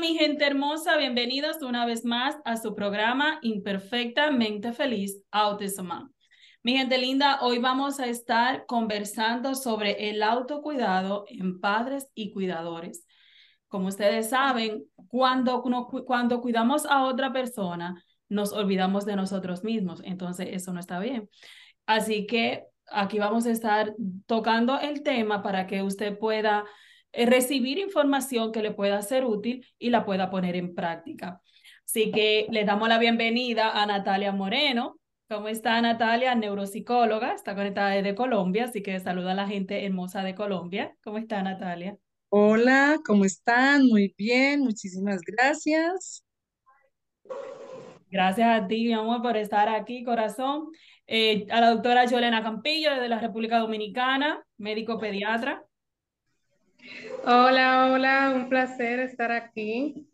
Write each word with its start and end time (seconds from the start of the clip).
Mi 0.00 0.14
gente 0.14 0.44
hermosa, 0.44 0.98
bienvenidos 0.98 1.62
una 1.62 1.86
vez 1.86 2.04
más 2.04 2.36
a 2.44 2.58
su 2.58 2.74
programa 2.74 3.38
Imperfectamente 3.40 4.72
Feliz 4.72 5.22
Autism. 5.30 5.90
Mi 6.62 6.76
gente 6.76 6.98
linda, 6.98 7.38
hoy 7.40 7.58
vamos 7.58 7.98
a 7.98 8.06
estar 8.06 8.66
conversando 8.66 9.54
sobre 9.54 10.10
el 10.10 10.22
autocuidado 10.22 11.24
en 11.28 11.60
padres 11.60 12.10
y 12.14 12.30
cuidadores. 12.32 13.06
Como 13.68 13.88
ustedes 13.88 14.28
saben, 14.28 14.84
cuando, 15.08 15.62
cuando 15.62 16.42
cuidamos 16.42 16.84
a 16.84 17.04
otra 17.04 17.32
persona, 17.32 18.02
nos 18.28 18.52
olvidamos 18.52 19.06
de 19.06 19.16
nosotros 19.16 19.64
mismos. 19.64 20.02
Entonces, 20.04 20.48
eso 20.50 20.74
no 20.74 20.80
está 20.80 20.98
bien. 20.98 21.30
Así 21.86 22.26
que 22.26 22.64
aquí 22.88 23.18
vamos 23.18 23.46
a 23.46 23.50
estar 23.50 23.94
tocando 24.26 24.78
el 24.78 25.02
tema 25.02 25.42
para 25.42 25.66
que 25.66 25.82
usted 25.82 26.18
pueda 26.18 26.66
recibir 27.12 27.78
información 27.78 28.52
que 28.52 28.62
le 28.62 28.72
pueda 28.72 29.00
ser 29.02 29.24
útil 29.24 29.66
y 29.78 29.90
la 29.90 30.04
pueda 30.04 30.30
poner 30.30 30.56
en 30.56 30.74
práctica. 30.74 31.40
Así 31.84 32.10
que 32.10 32.46
le 32.50 32.64
damos 32.64 32.88
la 32.88 32.98
bienvenida 32.98 33.80
a 33.80 33.86
Natalia 33.86 34.32
Moreno. 34.32 34.98
¿Cómo 35.28 35.48
está 35.48 35.80
Natalia? 35.80 36.34
Neuropsicóloga, 36.34 37.32
está 37.34 37.54
conectada 37.54 37.90
desde 37.90 38.14
Colombia, 38.14 38.64
así 38.66 38.82
que 38.82 38.98
saluda 39.00 39.32
a 39.32 39.34
la 39.34 39.48
gente 39.48 39.84
hermosa 39.84 40.22
de 40.22 40.34
Colombia. 40.34 40.96
¿Cómo 41.02 41.18
está 41.18 41.42
Natalia? 41.42 41.96
Hola, 42.28 42.98
¿cómo 43.04 43.24
están? 43.24 43.86
Muy 43.86 44.14
bien, 44.18 44.60
muchísimas 44.60 45.22
gracias. 45.22 46.24
Gracias 48.10 48.62
a 48.62 48.66
ti, 48.66 48.84
mi 48.84 48.92
amor, 48.92 49.20
por 49.22 49.36
estar 49.36 49.68
aquí, 49.68 50.04
corazón. 50.04 50.68
Eh, 51.06 51.46
a 51.50 51.60
la 51.60 51.70
doctora 51.70 52.04
Yolena 52.04 52.42
Campillo, 52.42 52.90
desde 52.90 53.08
la 53.08 53.18
República 53.18 53.58
Dominicana, 53.58 54.44
médico 54.58 54.98
pediatra. 54.98 55.64
Hola, 57.24 57.90
hola, 57.92 58.32
un 58.34 58.48
placer 58.48 59.00
estar 59.00 59.32
aquí. 59.32 60.08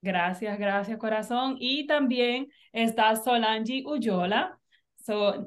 Gracias, 0.00 0.58
gracias, 0.58 0.98
corazón. 0.98 1.56
Y 1.58 1.86
también 1.86 2.48
está 2.72 3.14
Solange 3.16 3.82
Uyola, 3.86 4.58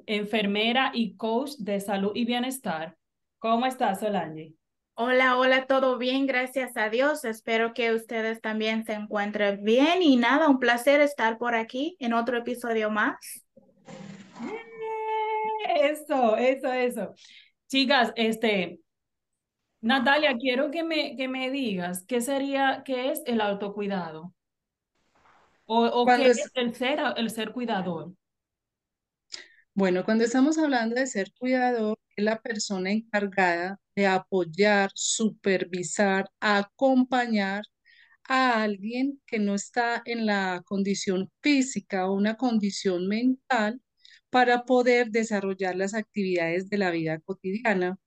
enfermera 0.05 0.91
y 0.93 1.15
coach 1.15 1.51
de 1.59 1.79
salud 1.79 2.11
y 2.15 2.25
bienestar. 2.25 2.97
¿Cómo 3.39 3.65
estás, 3.65 3.99
Solange? 3.99 4.53
Hola, 4.95 5.37
hola, 5.37 5.65
todo 5.65 5.97
bien, 5.97 6.25
gracias 6.25 6.77
a 6.77 6.89
Dios. 6.89 7.25
Espero 7.25 7.73
que 7.73 7.93
ustedes 7.93 8.39
también 8.39 8.85
se 8.85 8.93
encuentren 8.93 9.61
bien 9.63 10.01
y 10.01 10.15
nada, 10.15 10.47
un 10.47 10.59
placer 10.59 11.01
estar 11.01 11.37
por 11.37 11.53
aquí 11.53 11.97
en 11.99 12.13
otro 12.13 12.37
episodio 12.37 12.89
más. 12.89 13.45
Eso, 15.75 16.37
eso, 16.37 16.71
eso. 16.71 17.13
Chicas, 17.67 18.13
este, 18.15 18.79
Natalia, 19.85 20.35
quiero 20.37 20.71
que 20.71 20.83
me, 20.83 21.15
que 21.15 21.27
me 21.27 21.51
digas 21.51 22.03
qué 22.07 22.19
sería, 22.19 22.81
qué 22.85 23.11
es 23.11 23.21
el 23.27 23.39
autocuidado 23.39 24.33
o, 25.65 25.85
o 25.85 26.05
qué 26.05 26.27
es 26.31 26.51
el 26.55 26.73
ser, 26.75 26.99
el 27.17 27.29
ser 27.29 27.51
cuidador. 27.51 28.13
Bueno, 29.73 30.05
cuando 30.05 30.23
estamos 30.23 30.57
hablando 30.57 30.95
de 30.95 31.07
ser 31.07 31.31
cuidador, 31.37 31.97
es 32.15 32.23
la 32.23 32.39
persona 32.41 32.91
encargada 32.91 33.79
de 33.95 34.07
apoyar, 34.07 34.89
supervisar, 34.95 36.29
acompañar 36.39 37.63
a 38.23 38.63
alguien 38.63 39.21
que 39.27 39.39
no 39.39 39.55
está 39.55 40.01
en 40.05 40.25
la 40.25 40.63
condición 40.65 41.31
física 41.41 42.07
o 42.09 42.13
una 42.15 42.37
condición 42.37 43.07
mental 43.07 43.81
para 44.29 44.65
poder 44.65 45.11
desarrollar 45.11 45.75
las 45.75 45.93
actividades 45.93 46.69
de 46.69 46.77
la 46.77 46.91
vida 46.91 47.19
cotidiana, 47.19 47.97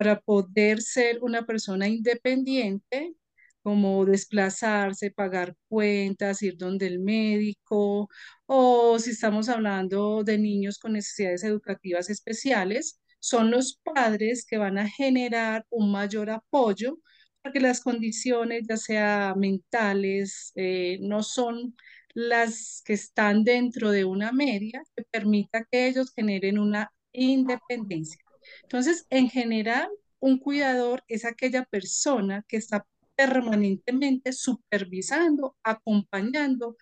para 0.00 0.18
poder 0.20 0.80
ser 0.80 1.18
una 1.22 1.44
persona 1.44 1.86
independiente 1.86 3.14
como 3.62 4.06
desplazarse, 4.06 5.10
pagar 5.10 5.56
cuentas, 5.68 6.42
ir 6.42 6.56
donde 6.56 6.86
el 6.86 7.00
médico, 7.00 8.08
o 8.46 8.98
si 8.98 9.10
estamos 9.10 9.50
hablando 9.50 10.24
de 10.24 10.38
niños 10.38 10.78
con 10.78 10.94
necesidades 10.94 11.44
educativas 11.44 12.08
especiales, 12.08 12.98
son 13.18 13.50
los 13.50 13.78
padres 13.84 14.46
que 14.46 14.56
van 14.56 14.78
a 14.78 14.88
generar 14.88 15.66
un 15.68 15.92
mayor 15.92 16.30
apoyo 16.30 16.98
porque 17.42 17.60
las 17.60 17.82
condiciones, 17.82 18.66
ya 18.68 18.78
sea 18.78 19.34
mentales, 19.36 20.52
eh, 20.56 20.98
no 21.02 21.22
son 21.22 21.76
las 22.14 22.82
que 22.86 22.94
están 22.94 23.44
dentro 23.44 23.90
de 23.90 24.06
una 24.06 24.32
media 24.32 24.82
que 24.96 25.04
permita 25.10 25.66
que 25.70 25.88
ellos 25.88 26.10
generen 26.14 26.58
una 26.58 26.90
independencia. 27.12 28.29
Entonces, 28.62 29.06
en 29.10 29.28
general, 29.30 29.88
un 30.20 30.38
cuidador 30.38 31.02
es 31.08 31.24
aquella 31.24 31.64
persona 31.64 32.44
que 32.48 32.56
está 32.56 32.86
permanentemente 33.16 34.32
supervisando, 34.32 35.56
acompañando 35.62 36.76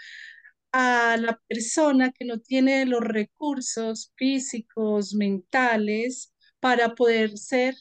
a 0.72 1.16
la 1.18 1.40
persona 1.48 2.12
que 2.12 2.24
no 2.24 2.40
tiene 2.40 2.86
los 2.86 3.00
recursos 3.02 4.12
físicos, 4.16 5.14
mentales, 5.14 6.32
para 6.60 6.94
poder 6.94 7.38
ser 7.38 7.74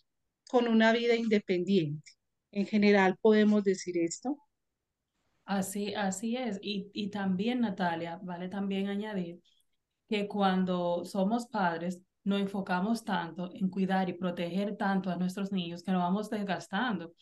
con 0.49 0.67
una 0.67 0.93
vida 0.93 1.15
independiente. 1.15 2.11
En 2.51 2.65
general 2.65 3.17
podemos 3.21 3.63
decir 3.63 3.97
esto. 3.97 4.37
Así, 5.45 5.93
así 5.95 6.35
es. 6.37 6.59
Y, 6.61 6.89
y 6.93 7.09
también, 7.09 7.61
Natalia, 7.61 8.19
vale 8.23 8.49
también 8.49 8.87
añadir 8.87 9.41
que 10.09 10.27
cuando 10.27 11.05
somos 11.05 11.47
padres, 11.47 12.01
nos 12.27 12.41
enfocamos 12.41 13.03
tanto 13.03 13.51
en 13.53 13.69
cuidar 13.69 14.09
y 14.09 14.13
proteger 14.13 14.75
tanto 14.75 15.09
a 15.09 15.15
nuestros 15.15 15.51
niños 15.51 15.81
que 15.83 15.91
nos 15.91 16.01
vamos 16.01 16.29
desgastando. 16.29 17.13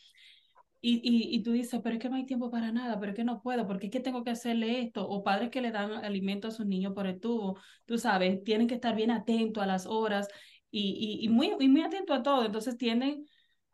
Y, 0.81 0.95
y, 1.03 1.35
y, 1.35 1.43
tú 1.43 1.51
dices, 1.51 1.79
pero 1.83 1.95
es 1.95 2.01
que 2.01 2.09
no 2.09 2.15
hay 2.15 2.25
tiempo 2.25 2.51
para 2.51 2.71
nada, 2.71 2.99
pero 2.99 3.11
es 3.11 3.15
que 3.15 3.23
no 3.23 3.41
puedo, 3.41 3.65
porque 3.65 3.87
es 3.87 3.91
que 3.91 3.99
tengo 3.99 4.23
que 4.23 4.29
hacerle 4.31 4.81
esto. 4.81 5.07
O 5.07 5.23
padres 5.23 5.49
que 5.49 5.61
le 5.61 5.71
dan 5.71 5.91
alimento 5.93 6.47
a 6.47 6.51
sus 6.51 6.65
niños 6.65 6.93
por 6.93 7.07
el 7.07 7.19
tubo, 7.19 7.59
tú 7.85 7.97
sabes, 7.97 8.43
tienen 8.43 8.67
que 8.67 8.75
estar 8.75 8.95
bien 8.95 9.09
atentos 9.11 9.63
a 9.63 9.65
las 9.67 9.85
horas 9.87 10.27
y, 10.69 11.19
y, 11.21 11.29
muy, 11.29 11.53
y 11.59 11.67
muy 11.69 11.81
atentos 11.81 12.17
a 12.19 12.23
todo. 12.23 12.45
Entonces 12.45 12.77
tienden 12.77 13.25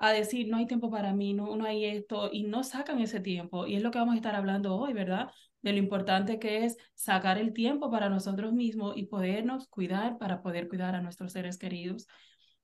a 0.02 0.12
decir, 0.12 0.48
no 0.50 0.58
hay 0.58 0.66
tiempo 0.66 0.90
para 0.90 1.14
mí, 1.14 1.34
no, 1.34 1.56
no 1.56 1.64
hay 1.66 1.86
esto, 1.86 2.32
y 2.34 2.44
no 2.44 2.64
sacan 2.64 3.00
ese 3.00 3.20
tiempo. 3.20 3.68
Y 3.68 3.76
es 3.76 3.84
lo 3.84 3.92
que 3.92 4.00
vamos 4.00 4.14
a 4.14 4.18
estar 4.18 4.36
hablando 4.36 4.76
hoy, 4.76 4.94
¿verdad? 4.94 5.30
De 5.62 5.74
lo 5.74 5.78
importante 5.78 6.40
que 6.40 6.66
es 6.66 6.76
sacar 6.96 7.38
el 7.38 7.54
tiempo 7.54 7.92
para 7.92 8.10
nosotros 8.10 8.52
mismos 8.52 8.98
y 8.98 9.06
podernos 9.06 9.68
cuidar 9.68 10.18
para 10.18 10.42
poder 10.42 10.68
cuidar 10.68 10.96
a 10.96 11.02
nuestros 11.02 11.34
seres 11.34 11.60
queridos. 11.60 12.08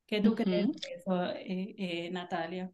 ¿Qué 0.08 0.20
tú 0.20 0.34
crees 0.34 0.68
de 0.68 0.96
eso, 0.96 1.26
eh, 1.26 1.76
eh, 1.78 2.10
Natalia? 2.12 2.72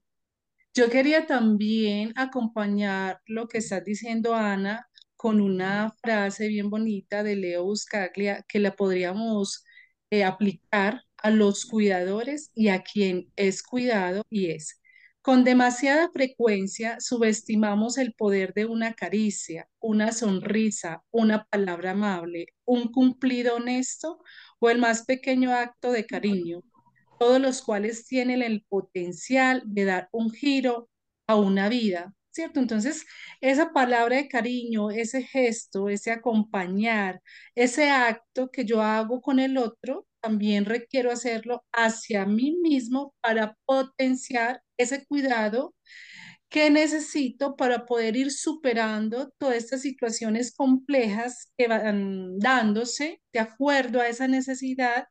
Yo 0.74 0.90
quería 0.90 1.26
también 1.26 2.14
acompañar 2.16 3.20
lo 3.26 3.50
que 3.50 3.58
está 3.58 3.82
diciendo 3.82 4.34
Ana 4.34 4.88
con 5.18 5.42
una 5.42 5.94
frase 6.02 6.48
bien 6.48 6.70
bonita 6.70 7.22
de 7.22 7.36
Leo 7.36 7.66
Buscaglia 7.66 8.46
que 8.48 8.60
la 8.60 8.76
podríamos 8.78 9.66
eh, 10.10 10.24
aplicar 10.24 11.04
a 11.24 11.32
los 11.32 11.66
cuidadores 11.66 12.52
y 12.54 12.68
a 12.68 12.84
quien 12.84 13.32
es 13.36 13.64
cuidado 13.64 14.24
y 14.30 14.52
es. 14.52 14.80
Con 15.22 15.46
demasiada 15.46 16.12
frecuencia 16.12 17.00
subestimamos 17.00 17.98
el 17.98 18.14
poder 18.14 18.54
de 18.54 18.66
una 18.66 18.94
caricia, 18.94 19.70
una 19.80 20.12
sonrisa, 20.12 21.02
una 21.12 21.46
palabra 21.46 21.92
amable, 21.92 22.48
un 22.66 22.92
cumplido 22.92 23.56
honesto 23.56 24.22
o 24.60 24.70
el 24.70 24.80
más 24.80 25.06
pequeño 25.06 25.54
acto 25.56 25.94
de 25.94 26.06
cariño, 26.06 26.62
todos 27.20 27.40
los 27.40 27.62
cuales 27.62 28.06
tienen 28.06 28.42
el 28.42 28.66
potencial 28.68 29.64
de 29.66 29.86
dar 29.86 30.10
un 30.12 30.30
giro 30.30 30.90
a 31.26 31.38
una 31.38 31.70
vida, 31.70 32.14
¿cierto? 32.32 32.60
Entonces, 32.60 33.06
esa 33.40 33.72
palabra 33.72 34.18
de 34.18 34.28
cariño, 34.28 34.92
ese 34.92 35.24
gesto, 35.24 35.88
ese 35.88 36.12
acompañar, 36.12 37.22
ese 37.56 37.90
acto 37.90 38.52
que 38.52 38.66
yo 38.66 38.82
hago 38.82 39.22
con 39.22 39.40
el 39.40 39.58
otro, 39.58 40.06
también 40.24 40.64
requiero 40.64 41.12
hacerlo 41.12 41.66
hacia 41.74 42.26
mí 42.26 42.58
mismo 42.62 43.14
para 43.20 43.58
potenciar 43.66 44.64
ese 44.78 45.06
cuidado 45.06 45.76
que 46.48 46.70
necesito 46.70 47.56
para 47.58 47.86
poder 47.86 48.16
ir 48.16 48.32
superando 48.32 49.32
todas 49.38 49.58
estas 49.58 49.82
situaciones 49.82 50.56
complejas 50.56 51.52
que 51.58 51.68
van 51.68 52.40
dándose 52.40 53.22
de 53.34 53.40
acuerdo 53.40 54.00
a 54.00 54.08
esa 54.08 54.28
necesidad 54.28 55.08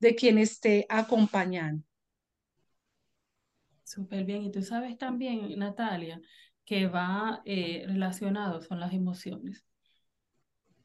de 0.00 0.16
quien 0.16 0.38
esté 0.38 0.86
acompañando. 0.88 1.84
Súper 3.84 4.24
bien. 4.24 4.42
Y 4.44 4.50
tú 4.50 4.62
sabes 4.62 4.98
también, 4.98 5.56
Natalia, 5.58 6.20
que 6.64 6.88
va 6.88 7.40
eh, 7.44 7.84
relacionado 7.86 8.60
son 8.62 8.80
las 8.80 8.92
emociones. 8.92 9.64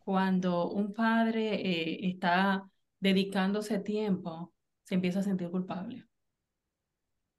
Cuando 0.04 0.70
un 0.70 0.94
padre 0.94 1.56
eh, 1.56 2.10
está 2.10 2.70
dedicándose 3.02 3.80
tiempo, 3.80 4.54
se 4.84 4.96
empieza 4.96 5.20
a 5.20 5.24
sentir 5.24 5.50
culpable. 5.50 6.06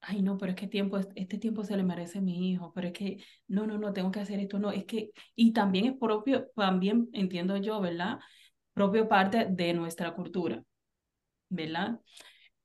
Ay, 0.00 0.20
no, 0.20 0.36
pero 0.36 0.50
es 0.50 0.56
que 0.56 0.66
tiempo, 0.66 0.98
este 1.14 1.38
tiempo 1.38 1.62
se 1.64 1.76
le 1.76 1.84
merece 1.84 2.18
a 2.18 2.20
mi 2.20 2.50
hijo, 2.50 2.72
pero 2.74 2.88
es 2.88 2.92
que, 2.92 3.18
no, 3.46 3.66
no, 3.66 3.78
no, 3.78 3.92
tengo 3.92 4.10
que 4.10 4.18
hacer 4.20 4.40
esto, 4.40 4.58
no, 4.58 4.72
es 4.72 4.84
que, 4.84 5.12
y 5.36 5.52
también 5.52 5.86
es 5.86 5.92
propio, 5.98 6.48
también 6.56 7.08
entiendo 7.12 7.56
yo, 7.56 7.80
¿verdad? 7.80 8.18
Propio 8.74 9.08
parte 9.08 9.46
de 9.48 9.74
nuestra 9.74 10.12
cultura, 10.14 10.64
¿verdad? 11.50 12.00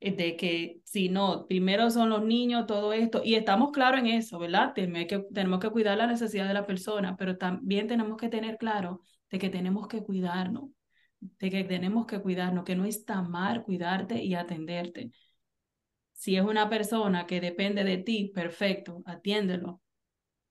Eh, 0.00 0.16
de 0.16 0.36
que 0.36 0.80
si 0.84 1.08
no, 1.08 1.46
primero 1.46 1.90
son 1.90 2.10
los 2.10 2.24
niños, 2.24 2.66
todo 2.66 2.92
esto, 2.92 3.22
y 3.24 3.36
estamos 3.36 3.72
claros 3.72 4.00
en 4.00 4.06
eso, 4.08 4.38
¿verdad? 4.40 4.72
Tenemos 4.74 5.06
que, 5.08 5.20
tenemos 5.32 5.60
que 5.60 5.70
cuidar 5.70 5.98
la 5.98 6.06
necesidad 6.08 6.48
de 6.48 6.54
la 6.54 6.66
persona, 6.66 7.16
pero 7.16 7.38
también 7.38 7.88
tenemos 7.88 8.16
que 8.16 8.28
tener 8.28 8.58
claro 8.58 9.02
de 9.30 9.38
que 9.38 9.50
tenemos 9.50 9.88
que 9.88 10.02
cuidarnos, 10.02 10.70
de 11.20 11.50
que 11.50 11.64
tenemos 11.64 12.06
que 12.06 12.20
cuidarnos, 12.20 12.64
que 12.64 12.76
no 12.76 12.84
está 12.84 13.22
mal 13.22 13.64
cuidarte 13.64 14.22
y 14.22 14.34
atenderte. 14.34 15.10
Si 16.12 16.36
es 16.36 16.42
una 16.42 16.68
persona 16.68 17.26
que 17.26 17.40
depende 17.40 17.84
de 17.84 17.98
ti, 17.98 18.32
perfecto, 18.34 19.02
atiéndelo, 19.06 19.80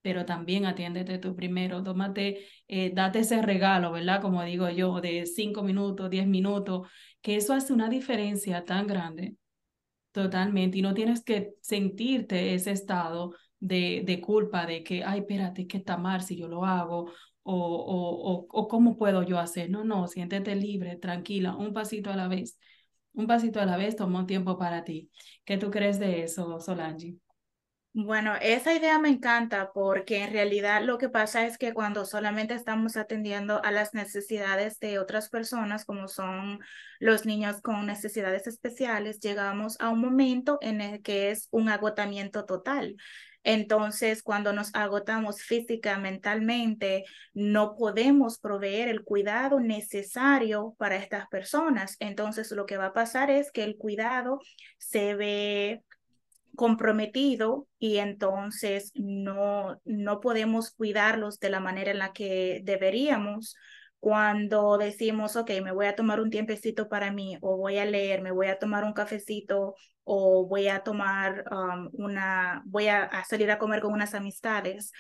pero 0.02 0.26
también 0.26 0.66
atiéndete 0.66 1.18
tú 1.18 1.36
primero, 1.36 1.84
tómate, 1.84 2.48
eh, 2.68 2.92
date 2.94 3.20
ese 3.20 3.42
regalo, 3.42 3.92
¿verdad? 3.92 4.22
Como 4.22 4.42
digo 4.44 4.70
yo, 4.70 5.02
de 5.02 5.26
cinco 5.26 5.64
minutos, 5.64 6.10
diez 6.10 6.26
minutos, 6.26 6.88
que 7.22 7.36
eso 7.36 7.54
hace 7.54 7.74
una 7.74 7.90
diferencia 7.90 8.64
tan 8.64 8.88
grande, 8.88 9.36
totalmente, 10.14 10.78
y 10.78 10.82
no 10.82 10.94
tienes 10.94 11.24
que 11.24 11.56
sentirte 11.62 12.54
ese 12.54 12.72
estado 12.72 13.36
de, 13.60 14.04
de 14.06 14.22
culpa, 14.22 14.66
de 14.66 14.84
que, 14.84 15.04
ay, 15.04 15.20
espérate, 15.20 15.68
que 15.68 15.78
está 15.78 15.98
mal 15.98 16.22
si 16.22 16.38
yo 16.38 16.48
lo 16.48 16.64
hago, 16.64 17.12
o, 17.50 17.56
o, 17.56 18.48
o, 18.50 18.68
cómo 18.68 18.98
puedo 18.98 19.24
yo 19.24 19.40
hacer. 19.40 19.70
No, 19.70 19.84
no, 19.84 20.08
siéntete 20.08 20.56
libre, 20.56 20.98
tranquila, 20.98 21.56
un 21.56 21.74
pasito 21.74 22.12
a 22.12 22.16
la 22.16 22.28
vez. 22.28 22.58
Un 23.14 23.26
pasito 23.26 23.60
a 23.62 23.66
la 23.66 23.78
vez, 23.78 23.96
toma 23.96 24.26
tiempo 24.26 24.58
para 24.58 24.84
ti. 24.84 25.10
¿Qué 25.46 25.58
tú 25.58 25.72
crees 25.72 25.98
de 25.98 26.24
eso, 26.24 26.60
Solange? 26.60 27.16
Bueno, 27.94 28.36
esa 28.42 28.76
idea 28.76 29.00
me 29.00 29.10
encanta 29.10 29.72
porque 29.74 30.24
en 30.24 30.32
realidad 30.32 30.84
lo 30.84 31.00
que 31.00 31.10
pasa 31.10 31.48
es 31.48 31.58
que 31.58 31.74
cuando 31.74 32.06
solamente 32.06 32.54
estamos 32.54 32.96
atendiendo 32.96 33.64
a 33.64 33.72
las 33.72 33.96
necesidades 33.96 34.80
de 34.80 35.00
otras 35.00 35.30
personas, 35.30 35.84
como 35.84 36.08
son 36.08 36.60
los 37.00 37.26
niños 37.26 37.60
con 37.64 37.88
necesidades 37.88 38.46
especiales, 38.46 39.20
llegamos 39.20 39.78
a 39.80 39.90
un 39.90 40.02
momento 40.02 40.60
en 40.62 40.82
el 40.82 41.02
que 41.02 41.32
es 41.32 41.48
un 41.50 41.70
agotamiento 41.70 42.46
total. 42.46 42.98
Entonces, 43.50 44.24
cuando 44.24 44.52
nos 44.52 44.76
agotamos 44.76 45.42
física, 45.42 45.98
mentalmente, 45.98 47.06
no 47.34 47.78
podemos 47.78 48.40
proveer 48.40 48.90
el 48.90 49.06
cuidado 49.06 49.62
necesario 49.62 50.76
para 50.78 50.98
estas 50.98 51.30
personas. 51.30 51.96
Entonces, 52.02 52.52
lo 52.52 52.66
que 52.66 52.76
va 52.76 52.88
a 52.88 52.94
pasar 52.94 53.32
es 53.32 53.54
que 53.54 53.64
el 53.64 53.78
cuidado 53.78 54.42
se 54.78 55.16
ve 55.16 55.82
comprometido 56.58 57.70
y 57.80 58.00
entonces 58.00 58.92
no, 58.96 59.80
no 59.86 60.20
podemos 60.20 60.72
cuidarlos 60.72 61.40
de 61.40 61.50
la 61.50 61.62
manera 61.62 61.92
en 61.92 62.00
la 62.00 62.12
que 62.12 62.60
deberíamos 62.66 63.56
cuando 64.00 64.78
decimos, 64.78 65.36
ok, 65.36 65.50
me 65.64 65.72
voy 65.72 65.88
a 65.88 65.96
tomar 65.96 66.20
un 66.20 66.30
tiempecito 66.30 66.88
para 66.88 67.12
mí 67.12 67.38
o 67.42 67.58
voy 67.58 67.78
a 67.78 67.86
leer, 67.86 68.22
me 68.22 68.32
voy 68.32 68.48
a 68.48 68.60
tomar 68.60 68.84
un 68.84 68.94
cafecito 68.94 69.76
o 70.04 70.48
voy 70.48 70.68
a 70.68 70.84
tomar 70.84 71.44
um, 71.52 71.90
una, 71.94 72.62
voy 72.66 72.88
a, 72.88 73.10
salir 73.28 73.52
a 73.52 73.58
comer 73.58 73.82
con 73.82 73.94
unas 73.94 74.14
amistades 74.14 74.92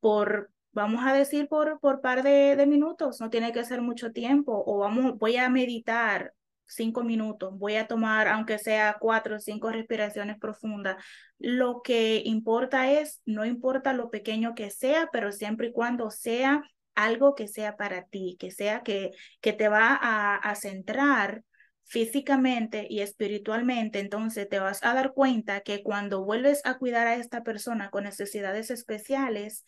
por, 0.00 0.50
vamos 0.72 1.04
a 1.04 1.12
decir, 1.12 1.48
por, 1.48 1.80
por 1.80 2.00
par 2.00 2.22
de, 2.22 2.56
de 2.56 2.66
minutos, 2.66 3.20
no 3.20 3.30
tiene 3.30 3.52
que 3.52 3.64
ser 3.64 3.82
mucho 3.82 4.12
tiempo 4.12 4.62
o 4.66 4.78
vamos, 4.78 5.18
voy 5.18 5.36
a 5.36 5.48
meditar 5.50 6.32
cinco 6.66 7.04
minutos, 7.04 7.58
voy 7.58 7.76
a 7.76 7.86
tomar, 7.86 8.28
aunque 8.28 8.58
sea 8.58 8.96
cuatro 9.00 9.36
o 9.36 9.38
cinco 9.38 9.70
respiraciones 9.70 10.38
profundas. 10.38 10.96
Lo 11.38 11.82
que 11.82 12.22
importa 12.24 12.90
es, 12.90 13.20
no 13.26 13.44
importa 13.44 13.92
lo 13.92 14.10
pequeño 14.10 14.54
que 14.54 14.70
sea, 14.70 15.08
pero 15.12 15.32
siempre 15.32 15.68
y 15.68 15.72
cuando 15.72 16.10
sea 16.10 16.62
algo 16.94 17.34
que 17.34 17.48
sea 17.48 17.76
para 17.76 18.04
ti, 18.06 18.36
que 18.38 18.50
sea 18.50 18.82
que, 18.82 19.10
que 19.40 19.52
te 19.52 19.68
va 19.68 19.98
a, 20.00 20.36
a 20.36 20.54
centrar 20.54 21.42
físicamente 21.84 22.86
y 22.88 23.00
espiritualmente, 23.00 23.98
entonces 23.98 24.48
te 24.48 24.58
vas 24.58 24.82
a 24.82 24.94
dar 24.94 25.12
cuenta 25.12 25.60
que 25.60 25.82
cuando 25.82 26.24
vuelves 26.24 26.62
a 26.64 26.78
cuidar 26.78 27.06
a 27.06 27.16
esta 27.16 27.42
persona 27.42 27.90
con 27.90 28.04
necesidades 28.04 28.70
especiales, 28.70 29.64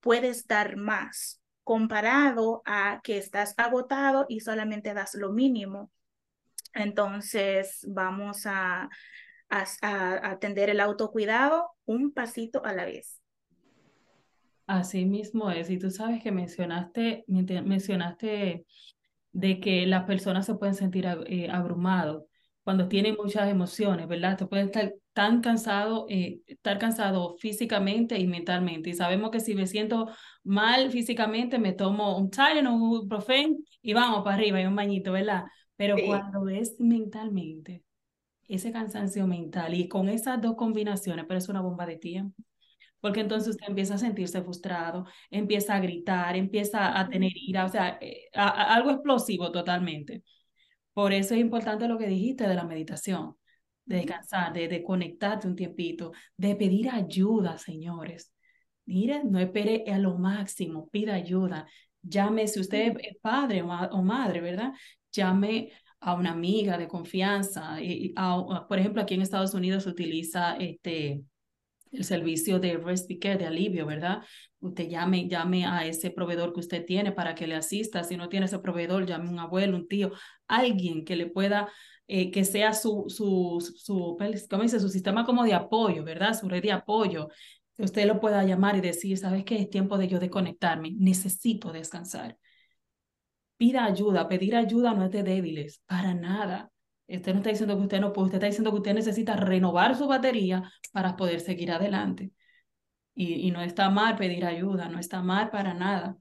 puedes 0.00 0.46
dar 0.46 0.76
más 0.76 1.40
comparado 1.64 2.62
a 2.64 3.00
que 3.02 3.18
estás 3.18 3.54
agotado 3.58 4.24
y 4.28 4.40
solamente 4.40 4.94
das 4.94 5.14
lo 5.14 5.32
mínimo. 5.32 5.90
Entonces, 6.74 7.84
vamos 7.86 8.46
a, 8.46 8.88
a, 9.50 10.30
atender 10.30 10.70
el 10.70 10.80
autocuidado 10.80 11.70
un 11.84 12.12
pasito 12.12 12.64
a 12.64 12.72
la 12.72 12.84
vez. 12.84 13.17
Así 14.68 15.06
mismo 15.06 15.50
es. 15.50 15.70
Y 15.70 15.78
tú 15.78 15.90
sabes 15.90 16.22
que 16.22 16.30
mencionaste, 16.30 17.24
mencionaste 17.26 18.66
de 19.32 19.60
que 19.60 19.86
las 19.86 20.04
personas 20.04 20.44
se 20.44 20.56
pueden 20.56 20.74
sentir 20.74 21.06
eh, 21.26 21.48
abrumados 21.50 22.24
cuando 22.62 22.86
tienen 22.86 23.16
muchas 23.18 23.48
emociones, 23.48 24.06
¿verdad? 24.06 24.36
Te 24.36 24.46
pueden 24.46 24.66
estar 24.66 24.92
tan 25.14 25.40
cansado, 25.40 26.04
eh, 26.10 26.40
estar 26.46 26.78
cansado 26.78 27.34
físicamente 27.38 28.18
y 28.18 28.26
mentalmente. 28.26 28.90
Y 28.90 28.94
sabemos 28.94 29.30
que 29.30 29.40
si 29.40 29.54
me 29.54 29.66
siento 29.66 30.10
mal 30.44 30.90
físicamente, 30.90 31.58
me 31.58 31.72
tomo 31.72 32.18
un 32.18 32.28
Tylenol, 32.28 32.74
un 32.74 33.08
Profen 33.08 33.64
y 33.80 33.94
vamos 33.94 34.22
para 34.22 34.36
arriba 34.36 34.60
y 34.60 34.66
un 34.66 34.76
bañito, 34.76 35.12
¿verdad? 35.12 35.44
Pero 35.76 35.96
cuando 36.06 36.46
es 36.50 36.78
mentalmente, 36.78 37.84
ese 38.46 38.70
cansancio 38.70 39.26
mental 39.26 39.72
y 39.72 39.88
con 39.88 40.10
esas 40.10 40.42
dos 40.42 40.56
combinaciones, 40.56 41.24
pero 41.26 41.38
es 41.38 41.48
una 41.48 41.62
bomba 41.62 41.86
de 41.86 41.96
tiempo. 41.96 42.36
Porque 43.00 43.20
entonces 43.20 43.50
usted 43.50 43.68
empieza 43.68 43.94
a 43.94 43.98
sentirse 43.98 44.42
frustrado, 44.42 45.06
empieza 45.30 45.74
a 45.74 45.80
gritar, 45.80 46.36
empieza 46.36 46.98
a 46.98 47.08
tener 47.08 47.32
ira, 47.34 47.64
o 47.64 47.68
sea, 47.68 47.98
eh, 48.00 48.28
algo 48.34 48.90
explosivo 48.90 49.52
totalmente. 49.52 50.22
Por 50.92 51.12
eso 51.12 51.34
es 51.34 51.40
importante 51.40 51.88
lo 51.88 51.98
que 51.98 52.08
dijiste 52.08 52.48
de 52.48 52.54
la 52.54 52.64
meditación, 52.64 53.36
de 53.84 53.96
descansar, 53.96 54.52
de, 54.52 54.68
de 54.68 54.82
conectarte 54.82 55.46
un 55.48 55.56
tiempito, 55.56 56.12
de 56.36 56.56
pedir 56.56 56.90
ayuda, 56.90 57.58
señores. 57.58 58.32
Mire, 58.86 59.22
no 59.24 59.38
espere 59.38 59.84
a 59.92 59.98
lo 59.98 60.18
máximo, 60.18 60.88
pida 60.90 61.14
ayuda. 61.14 61.66
Llame, 62.02 62.48
si 62.48 62.60
usted 62.60 62.96
es 63.00 63.16
padre 63.20 63.62
o 63.62 64.02
madre, 64.02 64.40
¿verdad? 64.40 64.72
llame 65.12 65.70
a 66.00 66.14
una 66.14 66.32
amiga 66.32 66.78
de 66.78 66.88
confianza. 66.88 67.80
Y, 67.82 68.14
por 68.68 68.78
ejemplo, 68.78 69.02
aquí 69.02 69.14
en 69.14 69.22
Estados 69.22 69.54
Unidos 69.54 69.84
se 69.84 69.90
utiliza 69.90 70.56
este, 70.56 71.22
el 71.92 72.04
servicio 72.04 72.58
de 72.58 72.76
respite 72.76 73.36
de 73.36 73.46
alivio, 73.46 73.86
¿verdad? 73.86 74.22
Usted 74.60 74.88
llame, 74.88 75.28
llame 75.28 75.66
a 75.66 75.86
ese 75.86 76.10
proveedor 76.10 76.52
que 76.52 76.60
usted 76.60 76.84
tiene 76.84 77.12
para 77.12 77.34
que 77.34 77.46
le 77.46 77.54
asista. 77.54 78.04
Si 78.04 78.16
no 78.16 78.28
tiene 78.28 78.46
ese 78.46 78.58
proveedor, 78.58 79.06
llame 79.06 79.28
a 79.28 79.32
un 79.32 79.38
abuelo, 79.38 79.76
un 79.76 79.88
tío, 79.88 80.12
alguien 80.46 81.04
que 81.04 81.16
le 81.16 81.26
pueda, 81.26 81.68
eh, 82.06 82.30
que 82.30 82.44
sea 82.44 82.72
su, 82.72 83.04
su, 83.08 83.58
su, 83.76 84.16
¿cómo 84.50 84.62
dice? 84.62 84.80
Su 84.80 84.88
sistema 84.88 85.24
como 85.24 85.44
de 85.44 85.54
apoyo, 85.54 86.04
¿verdad? 86.04 86.38
Su 86.38 86.48
red 86.48 86.62
de 86.62 86.72
apoyo. 86.72 87.28
Que 87.76 87.84
usted 87.84 88.06
lo 88.06 88.20
pueda 88.20 88.44
llamar 88.44 88.76
y 88.76 88.80
decir, 88.80 89.18
¿sabes 89.18 89.44
qué? 89.44 89.56
Es 89.60 89.70
tiempo 89.70 89.98
de 89.98 90.08
yo 90.08 90.18
desconectarme. 90.18 90.92
Necesito 90.98 91.72
descansar 91.72 92.36
pida 93.58 93.84
ayuda. 93.84 94.28
Pedir 94.28 94.56
ayuda 94.56 94.94
no 94.94 95.04
es 95.04 95.10
de 95.10 95.22
débiles, 95.22 95.82
para 95.86 96.14
nada. 96.14 96.70
Usted 97.08 97.32
no 97.32 97.38
está 97.38 97.50
diciendo 97.50 97.76
que 97.76 97.82
usted 97.82 98.00
no 98.00 98.12
puede, 98.12 98.26
usted 98.26 98.36
está 98.38 98.46
diciendo 98.46 98.70
que 98.70 98.76
usted 98.78 98.94
necesita 98.94 99.36
renovar 99.36 99.96
su 99.96 100.06
batería 100.06 100.70
para 100.92 101.16
poder 101.16 101.40
seguir 101.40 101.72
adelante. 101.72 102.32
Y, 103.14 103.46
y 103.48 103.50
no 103.50 103.62
está 103.62 103.90
mal 103.90 104.16
pedir 104.16 104.44
ayuda, 104.46 104.88
no 104.88 104.98
está 105.00 105.22
mal 105.22 105.50
para 105.50 105.74
nada. 105.74 106.18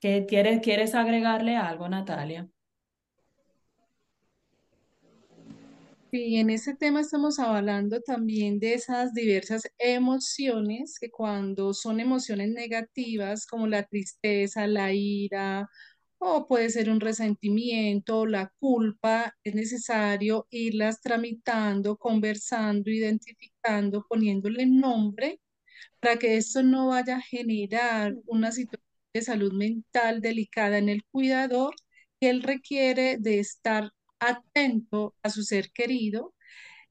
¿Qué, 0.00 0.26
quieres, 0.28 0.60
¿Quieres 0.60 0.94
agregarle 0.94 1.56
algo, 1.56 1.88
Natalia? 1.88 2.48
Sí, 6.10 6.36
en 6.36 6.48
ese 6.48 6.74
tema 6.74 7.00
estamos 7.00 7.38
hablando 7.38 8.00
también 8.00 8.58
de 8.60 8.72
esas 8.74 9.12
diversas 9.12 9.68
emociones 9.76 10.98
que 10.98 11.10
cuando 11.10 11.74
son 11.74 12.00
emociones 12.00 12.48
negativas 12.50 13.46
como 13.46 13.66
la 13.66 13.82
tristeza, 13.82 14.66
la 14.66 14.92
ira, 14.94 15.68
o 16.18 16.46
puede 16.46 16.70
ser 16.70 16.90
un 16.90 17.00
resentimiento, 17.00 18.26
la 18.26 18.52
culpa, 18.58 19.34
es 19.44 19.54
necesario 19.54 20.46
irlas 20.50 21.00
tramitando, 21.00 21.96
conversando, 21.96 22.90
identificando, 22.90 24.04
poniéndole 24.08 24.66
nombre 24.66 25.40
para 26.00 26.18
que 26.18 26.36
esto 26.36 26.62
no 26.62 26.88
vaya 26.88 27.16
a 27.16 27.20
generar 27.22 28.14
una 28.26 28.52
situación 28.52 28.86
de 29.14 29.22
salud 29.22 29.52
mental 29.52 30.20
delicada 30.20 30.78
en 30.78 30.88
el 30.88 31.04
cuidador, 31.04 31.74
que 32.20 32.30
él 32.30 32.42
requiere 32.42 33.16
de 33.18 33.40
estar 33.40 33.90
atento 34.20 35.14
a 35.22 35.30
su 35.30 35.42
ser 35.42 35.70
querido. 35.72 36.34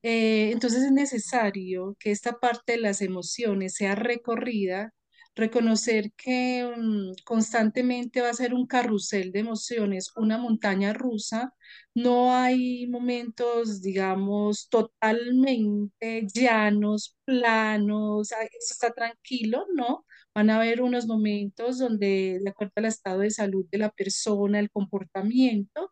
Eh, 0.04 0.52
entonces 0.52 0.84
es 0.84 0.92
necesario 0.92 1.96
que 2.00 2.12
esta 2.12 2.40
parte 2.40 2.74
de 2.74 2.80
las 2.80 3.02
emociones 3.02 3.76
sea 3.76 3.96
recorrida, 3.96 4.94
reconocer 5.38 6.12
que 6.18 6.66
mm, 6.78 7.14
constantemente 7.26 8.22
va 8.22 8.30
a 8.30 8.34
ser 8.34 8.54
un 8.54 8.68
carrusel 8.68 9.32
de 9.32 9.40
emociones, 9.40 10.12
una 10.18 10.38
montaña 10.38 10.94
rusa. 10.94 11.54
No 11.96 12.34
hay 12.36 12.88
momentos, 12.88 13.82
digamos, 13.82 14.70
totalmente 14.70 16.28
llanos, 16.34 17.18
planos, 17.26 18.32
"Ay, 18.34 18.48
esto 18.60 18.74
está 18.74 18.94
tranquilo, 18.94 19.66
¿no? 19.76 20.06
Van 20.36 20.50
a 20.50 20.58
haber 20.58 20.82
unos 20.82 21.08
momentos 21.08 21.80
donde, 21.80 22.40
de 22.44 22.50
acuerdo 22.50 22.74
al 22.78 22.86
estado 22.86 23.20
de 23.20 23.32
salud 23.32 23.66
de 23.72 23.80
la 23.80 23.90
persona, 23.92 24.60
el 24.60 24.70
comportamiento, 24.72 25.92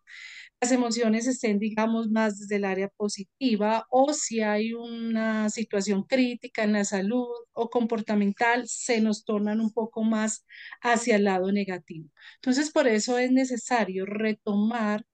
las 0.62 0.72
emociones 0.72 1.28
estén, 1.28 1.60
digamos, 1.60 2.10
más 2.10 2.40
desde 2.40 2.56
el 2.56 2.66
área 2.66 2.90
positiva 2.90 3.86
o 3.90 4.14
si 4.14 4.42
hay 4.42 4.74
una 4.74 5.50
situación 5.50 6.04
crítica 6.04 6.64
en 6.64 6.74
la 6.74 6.86
salud 6.86 7.28
o 7.54 7.70
comportamental, 7.70 8.68
se 8.68 9.02
nos 9.02 9.26
tornan 9.26 9.60
un 9.62 9.72
poco 9.72 10.04
más 10.04 10.46
hacia 10.82 11.18
el 11.18 11.26
lado 11.26 11.52
negativo. 11.52 12.10
Entonces, 12.36 12.72
por 12.72 12.88
eso 12.88 13.18
es 13.18 13.32
necesario 13.32 14.06
retomar, 14.06 15.06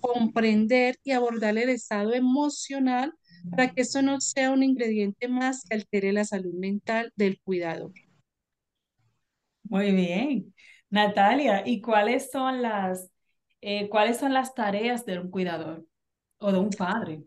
comprender 0.00 0.98
y 1.04 1.12
abordar 1.12 1.56
el 1.56 1.70
estado 1.70 2.12
emocional 2.12 3.14
para 3.50 3.72
que 3.72 3.82
esto 3.82 4.02
no 4.02 4.20
sea 4.20 4.50
un 4.50 4.62
ingrediente 4.62 5.28
más 5.28 5.64
que 5.64 5.76
altere 5.76 6.12
la 6.12 6.24
salud 6.24 6.54
mental 6.54 7.12
del 7.16 7.40
cuidador. 7.40 7.92
Muy 9.62 9.92
bien. 9.92 10.54
Natalia, 10.90 11.62
¿y 11.66 11.80
cuáles 11.80 12.30
son 12.30 12.62
las, 12.62 13.10
eh, 13.60 13.88
cuáles 13.88 14.18
son 14.18 14.32
las 14.32 14.54
tareas 14.54 15.06
de 15.06 15.18
un 15.18 15.30
cuidador 15.30 15.86
o 16.38 16.52
de 16.52 16.58
un 16.58 16.70
padre? 16.70 17.24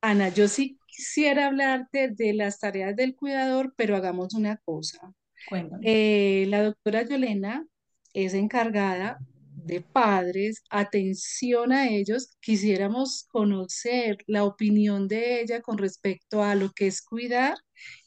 Ana, 0.00 0.28
yo 0.28 0.48
sí 0.48 0.78
quisiera 0.86 1.46
hablarte 1.46 2.08
de 2.08 2.32
las 2.32 2.58
tareas 2.58 2.94
del 2.94 3.16
cuidador, 3.16 3.74
pero 3.76 3.96
hagamos 3.96 4.34
una 4.34 4.56
cosa. 4.58 5.12
Cuéntame. 5.48 5.82
Eh, 5.84 6.46
la 6.46 6.62
doctora 6.62 7.02
Yolena 7.02 7.66
es 8.12 8.34
encargada 8.34 9.18
de 9.66 9.80
padres, 9.80 10.62
atención 10.70 11.72
a 11.72 11.88
ellos. 11.88 12.36
Quisiéramos 12.40 13.24
conocer 13.28 14.18
la 14.26 14.44
opinión 14.44 15.08
de 15.08 15.40
ella 15.40 15.60
con 15.60 15.78
respecto 15.78 16.42
a 16.42 16.54
lo 16.54 16.70
que 16.70 16.86
es 16.86 17.02
cuidar 17.02 17.56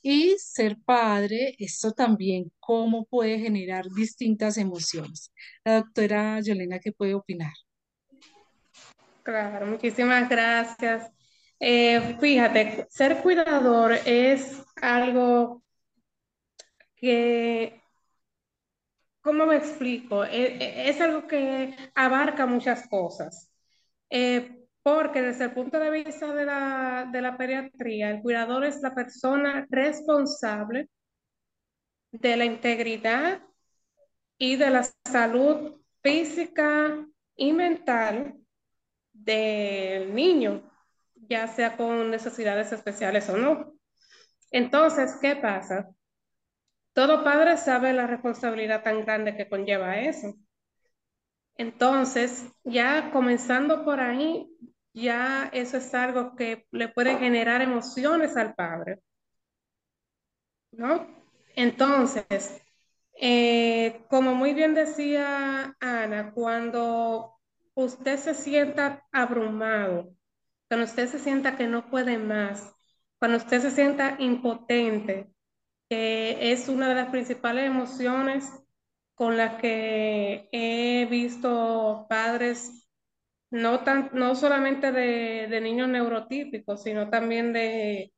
y 0.01 0.35
ser 0.39 0.77
padre. 0.85 1.55
Esto 1.59 1.91
también, 1.91 2.51
cómo 2.59 3.05
puede 3.05 3.39
generar 3.39 3.85
distintas 3.95 4.57
emociones. 4.57 5.31
La 5.63 5.75
doctora 5.75 6.39
Yolena, 6.41 6.79
¿qué 6.79 6.91
puede 6.91 7.13
opinar? 7.13 7.53
Claro, 9.23 9.67
muchísimas 9.67 10.27
gracias. 10.29 11.11
Eh, 11.59 12.15
fíjate, 12.19 12.87
ser 12.89 13.17
cuidador 13.21 13.93
es 14.05 14.63
algo 14.81 15.61
que, 16.95 17.78
¿cómo 19.21 19.45
me 19.45 19.57
explico? 19.57 20.23
E- 20.23 20.57
e- 20.57 20.89
Es, 20.89 21.01
algo 21.01 21.27
que 21.27 21.75
abarca 21.95 22.45
muchas 22.45 22.87
cosas. 22.87 23.51
Eh, 24.09 24.65
porque 24.83 25.21
desde 25.21 25.45
el 25.45 25.53
punto 25.53 25.79
de 25.79 25.91
vista 25.91 26.33
de 26.33 26.45
la, 26.45 27.07
de 27.11 27.21
la 27.21 27.37
pediatría, 27.37 28.11
el 28.11 28.21
cuidador 28.21 28.63
es 28.65 28.81
la 28.81 28.95
persona 28.95 29.67
responsable 29.69 30.89
de 32.11 32.37
la 32.37 32.45
integridad 32.45 33.41
y 34.37 34.55
de 34.55 34.69
la 34.69 34.83
salud 35.05 35.79
física 36.01 37.05
y 37.35 37.51
mental 37.53 38.35
del 39.13 40.13
niño, 40.15 40.63
ya 41.15 41.47
sea 41.47 41.75
con 41.75 42.09
necesidades 42.09 42.71
especiales 42.71 43.29
o 43.29 43.37
no. 43.37 43.73
Entonces, 44.51 45.17
¿qué 45.21 45.35
pasa? 45.35 45.89
Todo 46.99 47.23
padre 47.23 47.55
sabe 47.55 47.93
la 47.93 48.07
responsabilidad 48.07 48.83
tan 48.83 49.05
grande 49.05 49.33
que 49.37 49.47
conlleva 49.47 50.01
eso. 50.01 50.35
Entonces, 51.55 52.51
ya 52.65 53.11
comenzando 53.11 53.85
por 53.85 54.01
ahí, 54.01 54.53
ya 54.91 55.49
eso 55.53 55.77
es 55.77 55.93
algo 55.93 56.35
que 56.35 56.67
le 56.71 56.89
puede 56.89 57.17
generar 57.17 57.61
emociones 57.61 58.35
al 58.35 58.53
padre, 58.53 58.99
¿no? 60.71 61.07
Entonces, 61.55 62.61
eh, 63.13 64.03
como 64.09 64.35
muy 64.35 64.53
bien 64.53 64.73
decía 64.73 65.77
Ana, 65.79 66.33
cuando 66.33 67.39
usted 67.75 68.17
se 68.17 68.33
sienta 68.33 69.07
abrumado, 69.13 70.13
cuando 70.67 70.85
usted 70.85 71.07
se 71.07 71.19
sienta 71.19 71.55
que 71.55 71.65
no 71.65 71.89
puede 71.89 72.17
más, 72.17 72.75
cuando 73.19 73.37
usted 73.37 73.61
se 73.61 73.71
sienta 73.71 74.17
impotente, 74.19 75.33
que 75.89 76.51
es 76.51 76.69
una 76.69 76.87
de 76.87 76.95
las 76.95 77.09
principales 77.09 77.65
emociones 77.65 78.51
con 79.15 79.35
las 79.37 79.59
que 79.59 80.47
he 80.51 81.05
visto 81.07 82.05
padres, 82.07 82.87
no, 83.51 83.83
tan, 83.83 84.11
no 84.13 84.35
solamente 84.35 84.91
de, 84.91 85.59
niños 85.61 85.89
neurotípicos, 85.89 86.83
sino 86.83 87.09
también 87.09 87.51
de, 87.53 88.13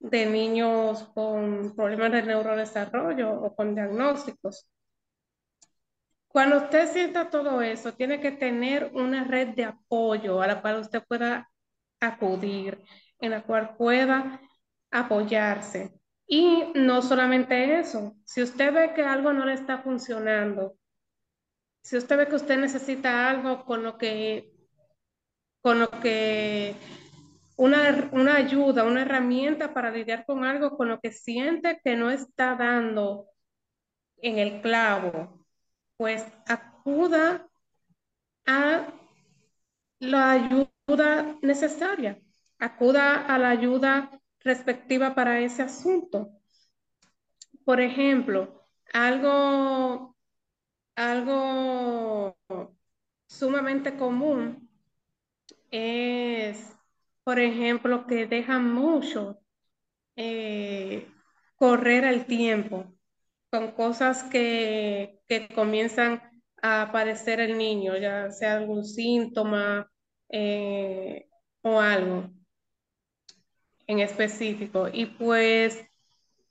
de 0.00 0.26
niños 0.26 1.04
con 1.14 1.74
problemas 1.76 2.12
de 2.12 2.22
neurodesarrollo 2.24 3.32
o 3.42 3.54
con 3.54 3.74
diagnósticos. 3.74 4.68
Cuando 6.28 6.58
usted 6.58 6.92
sienta 6.92 7.30
todo 7.30 7.62
eso, 7.62 7.94
tiene 7.94 8.20
que 8.20 8.32
tener 8.32 8.90
una 8.92 9.24
red 9.24 9.54
de 9.54 9.64
apoyo 9.64 10.42
a 10.42 10.48
la 10.48 10.60
cual 10.60 10.80
usted 10.80 11.02
pueda 11.06 11.48
acudir, 12.00 12.84
en 13.20 13.30
la 13.30 13.44
cual 13.44 13.76
pueda 13.76 14.40
apoyarse. 14.90 15.93
Y 16.26 16.72
no 16.74 17.02
solamente 17.02 17.78
eso, 17.78 18.16
si 18.24 18.42
usted 18.42 18.72
ve 18.72 18.94
que 18.94 19.02
algo 19.02 19.32
no 19.32 19.44
le 19.44 19.52
está 19.52 19.78
funcionando, 19.78 20.76
si 21.82 21.98
usted 21.98 22.16
ve 22.16 22.28
que 22.28 22.36
usted 22.36 22.58
necesita 22.58 23.28
algo 23.28 23.64
con 23.66 23.82
lo 23.82 23.98
que, 23.98 24.50
con 25.60 25.80
lo 25.80 25.90
que, 25.90 26.74
una, 27.56 28.08
una 28.12 28.36
ayuda, 28.36 28.84
una 28.84 29.02
herramienta 29.02 29.74
para 29.74 29.90
lidiar 29.90 30.24
con 30.24 30.44
algo 30.44 30.76
con 30.76 30.88
lo 30.88 30.98
que 31.00 31.12
siente 31.12 31.80
que 31.84 31.94
no 31.94 32.10
está 32.10 32.54
dando 32.54 33.28
en 34.16 34.38
el 34.38 34.62
clavo, 34.62 35.46
pues 35.98 36.24
acuda 36.46 37.46
a 38.46 38.88
la 39.98 40.30
ayuda 40.30 41.38
necesaria, 41.42 42.18
acuda 42.58 43.26
a 43.26 43.38
la 43.38 43.50
ayuda 43.50 44.10
respectiva 44.44 45.14
para 45.14 45.40
ese 45.40 45.62
asunto. 45.62 46.30
Por 47.64 47.80
ejemplo, 47.80 48.62
algo, 48.92 50.16
algo 50.96 52.36
sumamente 53.26 53.96
común 53.96 54.68
es, 55.70 56.76
por 57.24 57.38
ejemplo, 57.38 58.06
que 58.06 58.26
dejan 58.26 58.72
mucho 58.72 59.38
eh, 60.16 61.08
correr 61.56 62.04
el 62.04 62.26
tiempo 62.26 62.94
con 63.50 63.72
cosas 63.72 64.24
que, 64.24 65.20
que 65.28 65.48
comienzan 65.48 66.22
a 66.62 66.82
aparecer 66.82 67.40
el 67.40 67.58
niño, 67.58 67.96
ya 67.96 68.30
sea 68.30 68.56
algún 68.56 68.84
síntoma 68.84 69.90
eh, 70.28 71.28
o 71.62 71.80
algo 71.80 72.30
en 73.86 74.00
específico. 74.00 74.88
Y 74.92 75.06
pues 75.06 75.84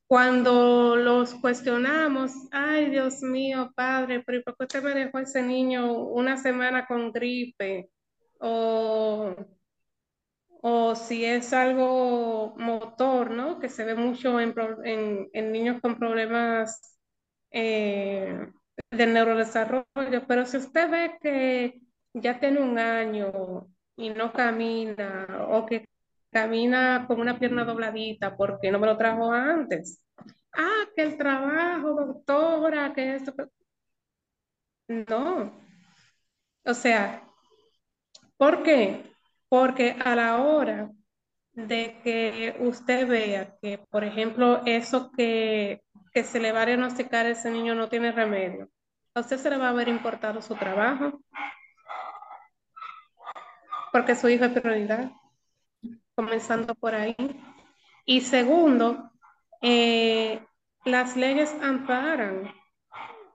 cuando 0.08 0.96
los 0.96 1.34
cuestionamos, 1.36 2.32
ay 2.52 2.90
Dios 2.90 3.22
mío, 3.24 3.72
padre, 3.75 4.24
pero 4.25 4.44
¿por 4.44 4.58
qué 4.58 4.63
usted 4.66 4.84
me 4.84 4.94
dejó 4.96 5.20
ese 5.20 5.42
niño 5.44 5.94
una 5.94 6.38
semana 6.38 6.86
con 6.88 7.12
gripe? 7.12 7.90
O, 8.40 9.36
o 10.62 10.96
si 10.96 11.25
es 11.25 11.54
algo 11.54 12.56
motor, 12.58 13.32
¿no? 13.32 13.60
Que 13.60 13.70
se 13.70 13.84
ve 13.86 13.96
mucho 13.96 14.40
en, 14.40 14.54
en 15.34 15.52
niños 15.52 15.82
con 15.82 15.98
problemas 16.00 16.98
eh, 17.52 18.48
de 18.92 19.08
neurodesarrollo, 19.08 20.28
pero 20.28 20.46
si 20.46 20.58
usted 20.58 20.90
ve 20.90 21.18
que 21.22 21.82
ya 22.13 22.40
tiene 22.40 22.62
un 22.62 22.80
año 22.80 23.68
y 23.96 24.10
no 24.10 24.34
camina 24.34 25.28
o 25.50 25.66
que 25.66 25.86
camina 26.34 27.06
con 27.08 27.22
una 27.22 27.40
pierna 27.40 27.63
dobladita 27.63 28.36
porque 28.36 28.72
no 28.72 28.80
me 28.80 28.88
lo 28.88 28.98
trajo 28.98 29.32
antes. 29.32 30.04
Ah, 30.54 30.86
que 30.96 31.04
el 31.04 31.18
trabajo, 31.18 31.94
doctora, 31.94 32.94
que 32.94 33.16
esto. 33.16 33.34
No. 34.88 35.52
O 36.66 36.74
sea, 36.74 37.24
¿por 38.38 38.63
qué? 38.63 39.04
Porque 39.50 39.96
a 40.04 40.16
la 40.16 40.42
hora 40.42 40.92
de 41.54 42.00
que 42.04 42.56
usted 42.60 43.08
vea 43.08 43.56
que, 43.62 43.78
por 43.78 44.04
ejemplo, 44.04 44.62
eso 44.66 45.12
que, 45.12 45.84
que 46.13 46.24
se 46.24 46.40
le 46.40 46.52
va 46.52 46.63
a 46.63 46.66
diagnosticar 46.66 47.25
a 47.25 47.30
ese 47.30 47.52
niño 47.52 47.75
no 47.75 47.90
tiene 47.90 48.12
remedio, 48.12 48.70
a 49.13 49.20
usted 49.22 49.38
se 49.38 49.50
le 49.50 49.58
va 49.58 49.70
a 49.70 49.74
ver 49.74 49.88
importado 49.88 50.42
su 50.42 50.56
trabajo, 50.56 51.22
porque 53.92 54.16
su 54.16 54.28
hijo 54.30 54.46
es 54.46 54.60
prioridad. 54.60 55.12
Comenzando 56.15 56.75
por 56.75 56.96
ahí. 56.96 57.15
Y 58.05 58.22
segundo, 58.22 59.12
eh, 59.62 60.41
las 60.86 61.15
leyes 61.15 61.55
amparan. 61.62 62.53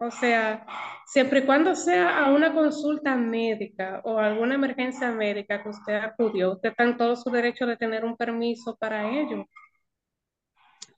O 0.00 0.11
sea, 0.11 0.64
siempre 1.06 1.40
y 1.40 1.47
cuando 1.47 1.75
sea 1.75 2.25
a 2.25 2.30
una 2.30 2.52
consulta 2.54 3.16
médica 3.16 4.00
o 4.04 4.18
alguna 4.18 4.54
emergencia 4.54 5.11
médica 5.11 5.62
que 5.62 5.70
usted 5.70 5.97
acudió, 5.97 6.52
usted 6.52 6.70
está 6.70 6.85
en 6.85 6.97
todo 6.97 7.16
su 7.16 7.30
derecho 7.30 7.66
de 7.66 7.76
tener 7.76 8.04
un 8.04 8.16
permiso 8.16 8.76
para 8.76 9.11
ello. 9.11 9.47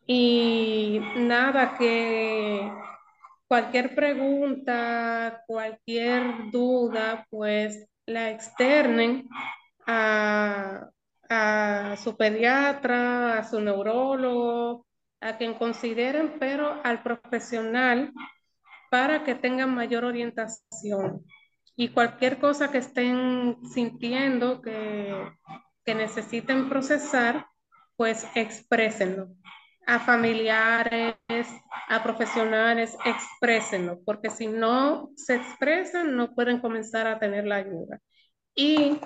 Y 0.06 1.00
nada, 1.16 1.76
que 1.78 2.70
cualquier 3.46 3.94
pregunta, 3.94 5.44
cualquier 5.46 6.50
duda, 6.50 7.26
pues 7.30 7.88
la 8.06 8.30
externen 8.30 9.28
a, 9.86 10.90
a 11.30 11.96
su 11.96 12.16
pediatra, 12.16 13.38
a 13.38 13.44
su 13.44 13.60
neurólogo, 13.60 14.84
a 15.20 15.36
quien 15.38 15.54
consideren, 15.54 16.38
pero 16.38 16.80
al 16.82 17.02
profesional 17.02 18.12
para 18.90 19.22
que 19.22 19.36
tengan 19.36 19.74
mayor 19.74 20.04
orientación. 20.04 21.24
Y 21.76 21.90
cualquier 21.90 22.38
cosa 22.38 22.70
que 22.70 22.78
estén 22.78 23.56
sintiendo 23.72 24.60
que, 24.60 25.14
que 25.84 25.94
necesiten 25.94 26.68
procesar, 26.68 27.46
pues 27.96 28.26
exprésenlo. 28.34 29.28
A 29.86 30.00
familiares, 30.00 31.16
a 31.88 32.02
profesionales, 32.02 32.96
exprésenlo, 33.04 34.00
porque 34.04 34.30
si 34.30 34.48
no 34.48 35.10
se 35.16 35.36
expresan, 35.36 36.16
no 36.16 36.34
pueden 36.34 36.60
comenzar 36.60 37.06
a 37.06 37.18
tener 37.18 37.46
la 37.46 37.56
ayuda. 37.56 38.00
Y 38.54 38.96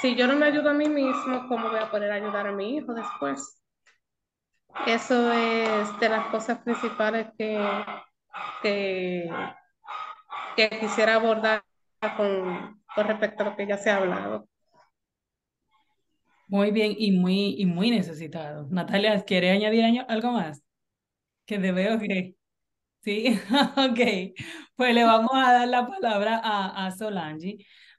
si 0.00 0.14
yo 0.14 0.26
no 0.28 0.36
me 0.36 0.46
ayudo 0.46 0.70
a 0.70 0.74
mí 0.74 0.88
mismo, 0.88 1.48
¿cómo 1.48 1.68
voy 1.70 1.80
a 1.80 1.90
poder 1.90 2.12
ayudar 2.12 2.46
a 2.46 2.52
mi 2.52 2.76
hijo 2.76 2.94
después? 2.94 3.60
Eso 4.86 5.32
es 5.32 6.00
de 6.00 6.08
las 6.08 6.26
cosas 6.28 6.58
principales 6.60 7.28
que, 7.38 7.58
que, 8.62 9.30
que 10.56 10.68
quisiera 10.80 11.14
abordar 11.14 11.64
con, 12.16 12.82
con 12.94 13.06
respecto 13.06 13.42
a 13.42 13.46
lo 13.50 13.56
que 13.56 13.66
ya 13.66 13.78
se 13.78 13.90
ha 13.90 13.96
hablado. 13.98 14.48
Muy 16.46 16.70
bien 16.70 16.94
y 16.96 17.12
muy, 17.12 17.56
y 17.58 17.66
muy 17.66 17.90
necesitado. 17.90 18.66
Natalia, 18.70 19.22
¿quiere 19.24 19.50
añadir 19.50 20.04
algo 20.08 20.32
más? 20.32 20.62
Que 21.46 21.58
te 21.58 21.72
veo 21.72 21.98
que... 22.00 22.36
Sí, 23.02 23.40
ok. 23.78 24.00
Pues 24.76 24.94
le 24.94 25.04
vamos 25.04 25.30
a 25.34 25.52
dar 25.52 25.68
la 25.68 25.86
palabra 25.86 26.40
a, 26.44 26.86
a 26.86 26.92
Solange 26.92 27.58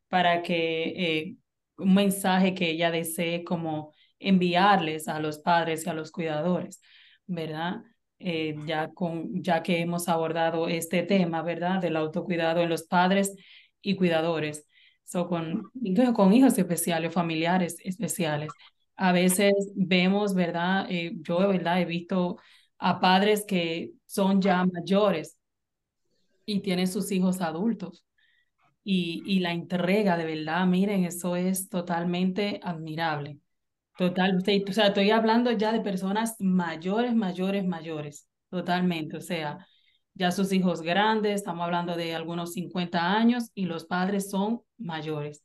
para 0.09 0.41
que 0.43 1.19
eh, 1.19 1.35
un 1.77 1.93
mensaje 1.93 2.53
que 2.53 2.71
ella 2.71 2.91
desee 2.91 3.43
como 3.43 3.93
enviarles 4.19 5.07
a 5.07 5.19
los 5.19 5.39
padres 5.39 5.85
y 5.85 5.89
a 5.89 5.93
los 5.93 6.11
cuidadores, 6.11 6.81
¿verdad? 7.27 7.83
Eh, 8.19 8.55
ya, 8.65 8.89
con, 8.93 9.41
ya 9.41 9.63
que 9.63 9.79
hemos 9.79 10.09
abordado 10.09 10.67
este 10.67 11.03
tema, 11.03 11.41
¿verdad? 11.41 11.81
Del 11.81 11.95
autocuidado 11.95 12.61
en 12.61 12.69
los 12.69 12.83
padres 12.83 13.35
y 13.81 13.95
cuidadores, 13.95 14.65
so, 15.05 15.27
con, 15.29 15.71
con 16.13 16.33
hijos 16.33 16.57
especiales, 16.57 17.13
familiares 17.13 17.77
especiales. 17.83 18.51
A 18.97 19.13
veces 19.13 19.53
vemos, 19.75 20.33
¿verdad? 20.33 20.87
Eh, 20.89 21.13
yo, 21.21 21.39
¿verdad? 21.47 21.81
He 21.81 21.85
visto 21.85 22.37
a 22.77 22.99
padres 22.99 23.45
que 23.45 23.91
son 24.05 24.41
ya 24.41 24.65
mayores 24.65 25.37
y 26.45 26.59
tienen 26.59 26.87
sus 26.87 27.11
hijos 27.11 27.39
adultos 27.41 28.03
y, 28.83 29.23
y 29.25 29.39
la 29.39 29.53
entrega 29.53 30.17
de 30.17 30.25
verdad, 30.25 30.65
miren, 30.65 31.05
eso 31.05 31.35
es 31.35 31.69
totalmente 31.69 32.59
admirable. 32.63 33.39
Total, 33.97 34.37
o 34.37 34.73
sea, 34.73 34.87
estoy 34.87 35.11
hablando 35.11 35.51
ya 35.51 35.73
de 35.73 35.81
personas 35.81 36.35
mayores, 36.39 37.13
mayores, 37.13 37.65
mayores, 37.65 38.27
totalmente, 38.49 39.17
o 39.17 39.21
sea, 39.21 39.67
ya 40.13 40.31
sus 40.31 40.53
hijos 40.53 40.81
grandes, 40.81 41.35
estamos 41.35 41.65
hablando 41.65 41.95
de 41.95 42.15
algunos 42.15 42.53
50 42.53 43.15
años 43.17 43.51
y 43.53 43.65
los 43.65 43.85
padres 43.85 44.29
son 44.29 44.61
mayores. 44.77 45.43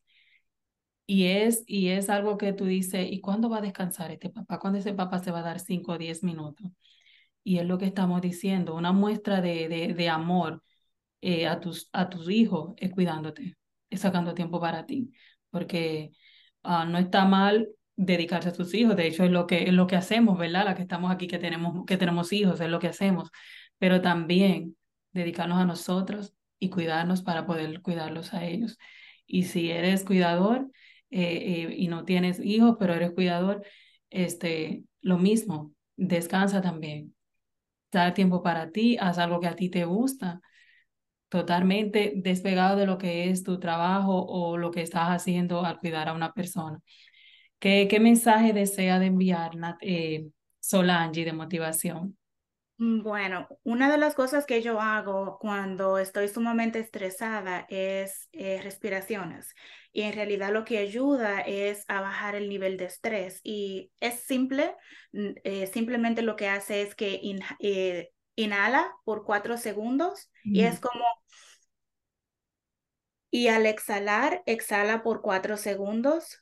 Y 1.06 1.26
es, 1.26 1.64
y 1.66 1.88
es 1.88 2.08
algo 2.08 2.38
que 2.38 2.52
tú 2.54 2.64
dices, 2.64 3.06
¿y 3.10 3.20
cuándo 3.20 3.50
va 3.50 3.58
a 3.58 3.60
descansar 3.60 4.10
este 4.10 4.30
papá? 4.30 4.58
¿Cuándo 4.58 4.78
ese 4.78 4.94
papá 4.94 5.18
se 5.18 5.30
va 5.30 5.40
a 5.40 5.42
dar 5.42 5.60
5 5.60 5.92
o 5.92 5.98
10 5.98 6.22
minutos? 6.24 6.66
Y 7.44 7.58
es 7.58 7.66
lo 7.66 7.78
que 7.78 7.86
estamos 7.86 8.20
diciendo, 8.22 8.74
una 8.74 8.92
muestra 8.92 9.40
de, 9.42 9.68
de, 9.68 9.94
de 9.94 10.08
amor 10.08 10.62
eh, 11.24 11.46
a, 11.46 11.58
tus, 11.58 11.88
a 11.94 12.10
tus 12.10 12.28
hijos 12.28 12.74
es 12.76 12.92
cuidándote, 12.92 13.56
es 13.88 14.00
sacando 14.00 14.34
tiempo 14.34 14.60
para 14.60 14.84
ti, 14.84 15.10
porque 15.48 16.10
uh, 16.64 16.84
no 16.86 16.98
está 16.98 17.24
mal 17.24 17.70
dedicarse 17.96 18.50
a 18.50 18.52
tus 18.52 18.74
hijos, 18.74 18.94
de 18.94 19.06
hecho 19.06 19.24
es 19.24 19.30
lo 19.30 19.46
que, 19.46 19.64
es 19.64 19.72
lo 19.72 19.86
que 19.86 19.96
hacemos, 19.96 20.36
¿verdad? 20.36 20.66
La 20.66 20.74
que 20.74 20.82
estamos 20.82 21.10
aquí, 21.10 21.26
que 21.26 21.38
tenemos, 21.38 21.86
que 21.86 21.96
tenemos 21.96 22.30
hijos, 22.34 22.60
es 22.60 22.68
lo 22.68 22.78
que 22.78 22.88
hacemos, 22.88 23.30
pero 23.78 24.02
también 24.02 24.76
dedicarnos 25.12 25.58
a 25.58 25.64
nosotros 25.64 26.34
y 26.58 26.68
cuidarnos 26.68 27.22
para 27.22 27.46
poder 27.46 27.80
cuidarlos 27.80 28.34
a 28.34 28.44
ellos. 28.44 28.76
Y 29.26 29.44
si 29.44 29.70
eres 29.70 30.04
cuidador 30.04 30.70
eh, 31.10 31.68
eh, 31.70 31.74
y 31.74 31.88
no 31.88 32.04
tienes 32.04 32.38
hijos, 32.38 32.76
pero 32.78 32.92
eres 32.92 33.12
cuidador, 33.12 33.64
este, 34.10 34.84
lo 35.00 35.16
mismo, 35.16 35.72
descansa 35.96 36.60
también. 36.60 37.14
Da 37.92 38.12
tiempo 38.12 38.42
para 38.42 38.70
ti, 38.72 38.98
haz 39.00 39.16
algo 39.16 39.40
que 39.40 39.46
a 39.46 39.56
ti 39.56 39.70
te 39.70 39.86
gusta 39.86 40.42
totalmente 41.34 42.12
despegado 42.14 42.76
de 42.76 42.86
lo 42.86 42.96
que 42.96 43.28
es 43.28 43.42
tu 43.42 43.58
trabajo 43.58 44.24
o 44.24 44.56
lo 44.56 44.70
que 44.70 44.82
estás 44.82 45.08
haciendo 45.08 45.64
al 45.64 45.80
cuidar 45.80 46.08
a 46.08 46.12
una 46.12 46.32
persona. 46.32 46.78
¿Qué, 47.58 47.98
mensaje 48.00 48.52
desea 48.52 49.00
de 49.00 49.06
enviar 49.06 49.50
eh, 49.80 50.28
Solange 50.60 51.24
de 51.24 51.32
motivación? 51.32 52.16
Mm, 52.76 53.02
bueno, 53.02 53.48
una 53.64 53.90
de 53.90 53.98
las 53.98 54.14
cosas 54.14 54.46
que 54.46 54.62
yo 54.62 54.80
hago 54.80 55.38
cuando 55.40 55.98
estoy 55.98 56.28
sumamente 56.28 56.78
estresada 56.78 57.66
es 57.68 58.28
eh, 58.30 58.60
respiraciones. 58.62 59.52
Y 59.92 60.02
en 60.02 60.12
realidad 60.12 60.52
lo 60.52 60.64
que 60.64 60.78
ayuda 60.78 61.40
es 61.40 61.84
a 61.88 62.00
bajar 62.00 62.36
el 62.36 62.48
nivel 62.48 62.76
de 62.76 62.84
estrés. 62.84 63.40
Y 63.42 63.90
es 63.98 64.20
simple, 64.20 64.76
eh, 65.12 65.66
simplemente 65.66 66.22
lo 66.22 66.36
que 66.36 66.48
hace 66.48 66.82
es 66.82 66.94
que 66.94 67.20
eh, 67.58 68.12
inhala 68.36 68.94
por 69.04 69.24
cuatro 69.24 69.56
segundos 69.56 70.30
y 70.44 70.62
es 70.62 70.80
como 70.80 71.04
y 73.34 73.48
al 73.48 73.66
exhalar, 73.66 74.44
exhala 74.46 75.02
por 75.02 75.20
cuatro 75.20 75.56
segundos. 75.56 76.40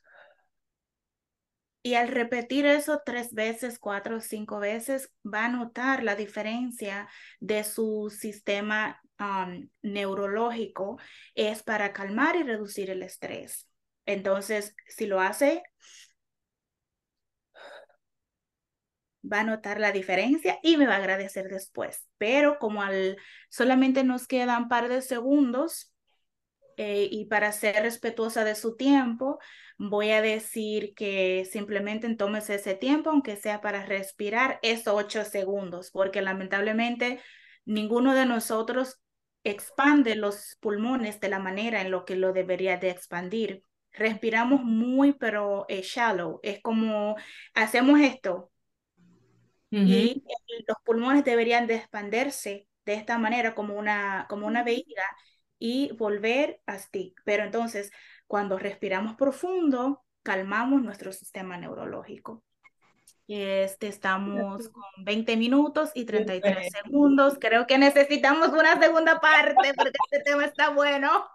Y 1.81 1.95
al 1.95 2.09
repetir 2.09 2.67
eso 2.67 3.01
tres 3.03 3.33
veces, 3.33 3.79
cuatro 3.79 4.17
o 4.17 4.19
cinco 4.19 4.59
veces, 4.59 5.11
va 5.25 5.45
a 5.45 5.49
notar 5.49 6.03
la 6.03 6.15
diferencia 6.15 7.09
de 7.39 7.63
su 7.63 8.15
sistema 8.15 9.01
um, 9.19 9.67
neurológico. 9.81 10.99
Es 11.33 11.63
para 11.63 11.93
calmar 11.93 12.35
y 12.35 12.43
reducir 12.43 12.91
el 12.91 13.01
estrés. 13.01 13.67
Entonces, 14.05 14.75
si 14.87 15.07
lo 15.07 15.19
hace, 15.19 15.63
va 19.23 19.41
a 19.41 19.43
notar 19.43 19.79
la 19.79 19.91
diferencia 19.91 20.59
y 20.61 20.77
me 20.77 20.87
va 20.87 20.95
a 20.95 20.97
agradecer 20.97 21.47
después. 21.49 22.05
Pero 22.17 22.59
como 22.59 22.81
al 22.81 23.17
solamente 23.49 24.03
nos 24.03 24.27
quedan 24.27 24.63
un 24.63 24.69
par 24.69 24.89
de 24.89 25.01
segundos, 25.01 25.93
eh, 26.77 27.07
y 27.11 27.25
para 27.25 27.51
ser 27.51 27.83
respetuosa 27.83 28.43
de 28.43 28.55
su 28.55 28.75
tiempo, 28.75 29.39
voy 29.77 30.09
a 30.11 30.21
decir 30.21 30.93
que 30.95 31.47
simplemente 31.51 32.13
tómese 32.15 32.55
ese 32.55 32.73
tiempo, 32.75 33.09
aunque 33.11 33.35
sea 33.35 33.61
para 33.61 33.85
respirar, 33.85 34.59
esos 34.63 34.93
ocho 34.95 35.23
segundos, 35.23 35.91
porque 35.91 36.21
lamentablemente 36.21 37.21
ninguno 37.65 38.15
de 38.15 38.25
nosotros 38.25 39.01
expande 39.43 40.15
los 40.15 40.57
pulmones 40.61 41.19
de 41.19 41.29
la 41.29 41.39
manera 41.39 41.81
en 41.81 41.91
lo 41.91 42.05
que 42.05 42.15
lo 42.15 42.33
debería 42.33 42.77
de 42.77 42.89
expandir. 42.89 43.63
Respiramos 43.91 44.63
muy, 44.63 45.13
pero 45.13 45.65
es 45.67 45.85
shallow. 45.85 46.39
Es 46.43 46.61
como 46.61 47.15
hacemos 47.53 47.99
esto 47.99 48.52
y 49.75 50.23
los 50.67 50.77
pulmones 50.85 51.23
deberían 51.23 51.67
de 51.67 51.75
expandirse 51.75 52.67
de 52.85 52.93
esta 52.93 53.17
manera 53.17 53.55
como 53.55 53.75
una, 53.75 54.27
como 54.29 54.45
una 54.45 54.63
vejiga 54.63 55.03
y 55.57 55.91
volver 55.93 56.61
a 56.65 56.77
stick. 56.77 57.21
Pero 57.25 57.43
entonces, 57.43 57.91
cuando 58.27 58.59
respiramos 58.59 59.15
profundo, 59.15 60.03
calmamos 60.21 60.81
nuestro 60.81 61.11
sistema 61.11 61.57
neurológico. 61.57 62.43
Este, 63.27 63.87
estamos 63.87 64.69
con 64.69 64.83
20 65.05 65.37
minutos 65.37 65.91
y 65.95 66.05
33 66.05 66.69
segundos. 66.83 67.37
Creo 67.39 67.65
que 67.65 67.77
necesitamos 67.77 68.49
una 68.49 68.79
segunda 68.79 69.19
parte 69.19 69.73
porque 69.75 69.97
este 70.11 70.23
tema 70.23 70.45
está 70.45 70.69
bueno. 70.69 71.25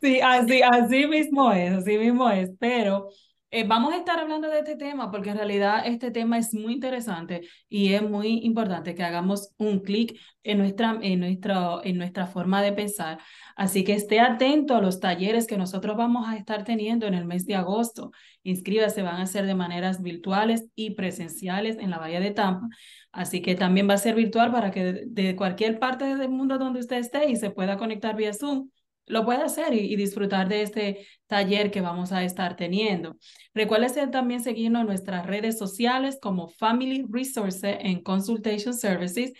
Sí, 0.00 0.20
así, 0.20 0.62
así 0.62 1.06
mismo 1.06 1.52
es, 1.52 1.72
así 1.72 1.98
mismo 1.98 2.30
es, 2.30 2.50
pero 2.58 3.08
eh, 3.52 3.64
vamos 3.66 3.92
a 3.92 3.96
estar 3.96 4.18
hablando 4.18 4.48
de 4.48 4.60
este 4.60 4.76
tema 4.76 5.10
porque 5.10 5.30
en 5.30 5.36
realidad 5.36 5.82
este 5.84 6.10
tema 6.12 6.38
es 6.38 6.54
muy 6.54 6.74
interesante 6.74 7.42
y 7.68 7.94
es 7.94 8.02
muy 8.02 8.40
importante 8.44 8.94
que 8.94 9.02
hagamos 9.02 9.52
un 9.58 9.80
clic 9.80 10.18
en 10.44 10.58
nuestra, 10.58 10.98
en, 11.02 11.20
nuestra, 11.20 11.80
en 11.82 11.98
nuestra 11.98 12.26
forma 12.26 12.62
de 12.62 12.72
pensar. 12.72 13.18
Así 13.56 13.82
que 13.82 13.94
esté 13.94 14.20
atento 14.20 14.76
a 14.76 14.80
los 14.80 15.00
talleres 15.00 15.46
que 15.46 15.58
nosotros 15.58 15.96
vamos 15.96 16.28
a 16.28 16.36
estar 16.36 16.64
teniendo 16.64 17.06
en 17.06 17.14
el 17.14 17.24
mes 17.24 17.44
de 17.46 17.56
agosto. 17.56 18.12
Inscríbase, 18.44 19.02
van 19.02 19.20
a 19.20 19.26
ser 19.26 19.46
de 19.46 19.54
maneras 19.54 20.00
virtuales 20.00 20.68
y 20.76 20.94
presenciales 20.94 21.76
en 21.78 21.90
la 21.90 21.98
Bahía 21.98 22.20
de 22.20 22.30
Tampa. 22.30 22.68
Así 23.10 23.42
que 23.42 23.56
también 23.56 23.88
va 23.88 23.94
a 23.94 23.98
ser 23.98 24.14
virtual 24.14 24.52
para 24.52 24.70
que 24.70 24.84
de, 24.84 25.04
de 25.06 25.36
cualquier 25.36 25.78
parte 25.80 26.16
del 26.16 26.30
mundo 26.30 26.58
donde 26.58 26.80
usted 26.80 26.98
esté 26.98 27.28
y 27.30 27.36
se 27.36 27.50
pueda 27.50 27.76
conectar 27.76 28.14
vía 28.16 28.32
Zoom 28.32 28.70
lo 29.10 29.24
puede 29.24 29.42
hacer 29.42 29.74
y, 29.74 29.94
disfrutar 29.96 30.48
de 30.48 30.62
este 30.62 31.06
taller 31.26 31.70
que 31.70 31.80
vamos 31.80 32.12
a 32.12 32.24
estar 32.24 32.56
teniendo. 32.56 33.16
Recuerde 33.54 34.06
también 34.08 34.42
seguirnos 34.42 34.82
en 34.82 34.86
nuestras 34.86 35.26
redes 35.26 35.58
sociales 35.58 36.18
como 36.20 36.48
Family 36.48 37.04
Resources 37.10 37.76
en 37.80 38.02
Consultation 38.02 38.72
Services, 38.74 39.32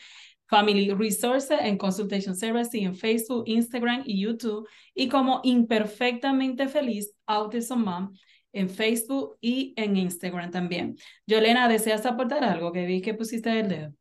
Family 0.47 0.91
Resources 0.91 1.59
en 1.63 1.79
Consultation 1.79 2.35
Services 2.37 2.75
en 2.75 2.97
Facebook, 2.97 3.45
Instagram 3.47 4.03
y 4.05 4.23
YouTube, 4.23 4.69
y 4.95 5.09
como 5.09 5.41
Imperfectamente 5.45 6.69
Feliz 6.69 7.13
Autism 7.27 7.85
Mom 7.85 8.13
en 8.53 8.69
Facebook 8.69 9.37
y 9.41 9.75
en 9.77 9.97
Instagram 9.97 10.51
también. 10.51 10.97
Yolena, 11.27 11.69
¿deseas 11.69 12.05
aportar 12.05 12.43
algo? 12.45 12.73
Que 12.73 12.85
vi 12.85 13.01
que 13.01 13.15
pusiste 13.15 13.61
el 13.61 13.69
dedo. 13.69 13.95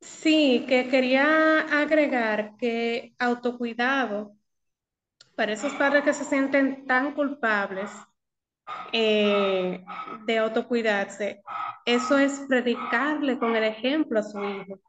Sí, 0.00 0.64
que 0.66 0.88
quería 0.88 1.60
agregar 1.60 2.56
que 2.58 3.14
autocuidado 3.18 4.34
para 5.36 5.52
esos 5.52 5.72
padres 5.74 6.04
que 6.04 6.14
se 6.14 6.24
sienten 6.24 6.86
tan 6.86 7.12
culpables 7.14 7.90
eh, 8.92 9.84
de 10.24 10.38
autocuidarse, 10.38 11.42
eso 11.84 12.18
es 12.18 12.44
predicarle 12.48 13.38
con 13.38 13.56
el 13.56 13.64
ejemplo 13.64 14.20
a 14.20 14.22
su 14.22 14.42
hijo. 14.42 14.80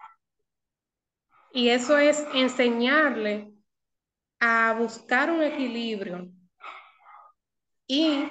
Y 1.51 1.69
eso 1.69 1.97
es 1.97 2.25
enseñarle 2.33 3.53
a 4.39 4.73
buscar 4.77 5.29
un 5.31 5.43
equilibrio. 5.43 6.31
Y 7.87 8.29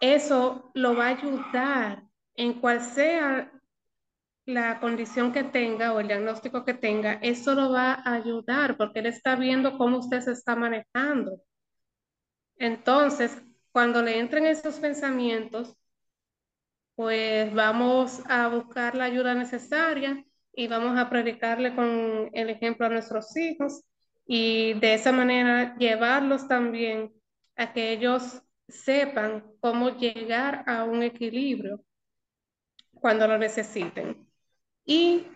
eso 0.00 0.70
lo 0.74 0.96
va 0.96 1.06
a 1.06 1.16
ayudar 1.16 2.02
en 2.34 2.54
cual 2.60 2.80
sea 2.80 3.52
la 4.48 4.80
condición 4.80 5.30
que 5.30 5.44
tenga 5.44 5.92
o 5.92 6.00
el 6.00 6.08
diagnóstico 6.08 6.64
que 6.64 6.72
tenga, 6.72 7.18
eso 7.20 7.54
lo 7.54 7.70
va 7.70 7.92
a 7.92 8.14
ayudar 8.14 8.78
porque 8.78 9.00
él 9.00 9.06
está 9.06 9.36
viendo 9.36 9.76
cómo 9.76 9.98
usted 9.98 10.22
se 10.22 10.32
está 10.32 10.56
manejando. 10.56 11.42
Entonces, 12.56 13.42
cuando 13.72 14.00
le 14.02 14.18
entren 14.18 14.46
esos 14.46 14.76
pensamientos, 14.76 15.76
pues 16.94 17.52
vamos 17.52 18.22
a 18.26 18.48
buscar 18.48 18.94
la 18.94 19.04
ayuda 19.04 19.34
necesaria 19.34 20.24
y 20.54 20.66
vamos 20.66 20.98
a 20.98 21.10
predicarle 21.10 21.74
con 21.74 22.30
el 22.32 22.48
ejemplo 22.48 22.86
a 22.86 22.88
nuestros 22.88 23.36
hijos 23.36 23.84
y 24.26 24.72
de 24.80 24.94
esa 24.94 25.12
manera 25.12 25.76
llevarlos 25.76 26.48
también 26.48 27.12
a 27.54 27.74
que 27.74 27.92
ellos 27.92 28.42
sepan 28.66 29.44
cómo 29.60 29.90
llegar 29.90 30.64
a 30.66 30.84
un 30.84 31.02
equilibrio 31.02 31.84
cuando 32.94 33.28
lo 33.28 33.36
necesiten. 33.36 34.27
Y 34.88 35.26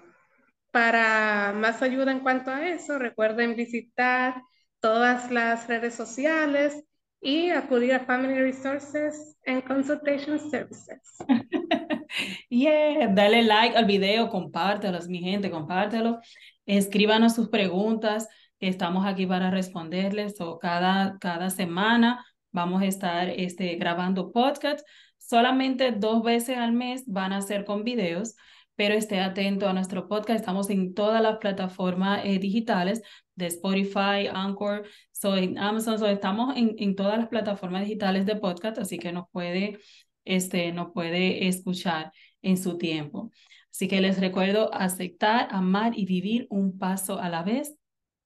para 0.70 1.52
más 1.54 1.82
ayuda 1.82 2.10
en 2.10 2.20
cuanto 2.20 2.50
a 2.50 2.66
eso, 2.66 2.98
recuerden 2.98 3.54
visitar 3.54 4.42
todas 4.80 5.30
las 5.30 5.68
redes 5.68 5.94
sociales 5.94 6.82
y 7.20 7.50
acudir 7.50 7.92
a 7.92 8.00
Family 8.00 8.40
Resources 8.40 9.36
and 9.44 9.62
Consultation 9.64 10.38
Services. 10.50 11.18
yeah, 12.48 13.06
dale 13.08 13.42
like 13.42 13.76
al 13.76 13.84
video, 13.84 14.30
compártelos, 14.30 15.06
mi 15.06 15.18
gente, 15.20 15.50
compártelo. 15.50 16.20
Escríbanos 16.64 17.34
sus 17.34 17.50
preguntas, 17.50 18.28
estamos 18.58 19.04
aquí 19.04 19.26
para 19.26 19.50
responderles. 19.50 20.40
O 20.40 20.58
cada, 20.58 21.18
cada 21.18 21.50
semana 21.50 22.24
vamos 22.52 22.80
a 22.80 22.86
estar 22.86 23.28
este, 23.28 23.74
grabando 23.74 24.32
podcast. 24.32 24.80
Solamente 25.18 25.92
dos 25.92 26.22
veces 26.22 26.56
al 26.56 26.72
mes 26.72 27.04
van 27.06 27.34
a 27.34 27.42
ser 27.42 27.66
con 27.66 27.84
videos 27.84 28.34
pero 28.76 28.94
esté 28.94 29.20
atento 29.20 29.68
a 29.68 29.72
nuestro 29.72 30.08
podcast. 30.08 30.40
Estamos 30.40 30.70
en 30.70 30.94
todas 30.94 31.22
las 31.22 31.38
plataformas 31.38 32.22
eh, 32.24 32.38
digitales 32.38 33.02
de 33.34 33.46
Spotify, 33.46 34.28
Anchor, 34.32 34.86
so 35.12 35.36
en 35.36 35.58
Amazon, 35.58 35.98
so 35.98 36.06
estamos 36.06 36.56
en, 36.56 36.74
en 36.78 36.94
todas 36.94 37.18
las 37.18 37.28
plataformas 37.28 37.84
digitales 37.84 38.26
de 38.26 38.36
podcast, 38.36 38.78
así 38.78 38.98
que 38.98 39.12
nos 39.12 39.28
puede, 39.30 39.78
este, 40.24 40.72
nos 40.72 40.92
puede 40.92 41.48
escuchar 41.48 42.12
en 42.42 42.56
su 42.56 42.78
tiempo. 42.78 43.30
Así 43.70 43.88
que 43.88 44.00
les 44.00 44.20
recuerdo 44.20 44.72
aceptar, 44.74 45.48
amar 45.50 45.98
y 45.98 46.04
vivir 46.04 46.46
un 46.50 46.78
paso 46.78 47.18
a 47.18 47.28
la 47.30 47.42
vez, 47.42 47.74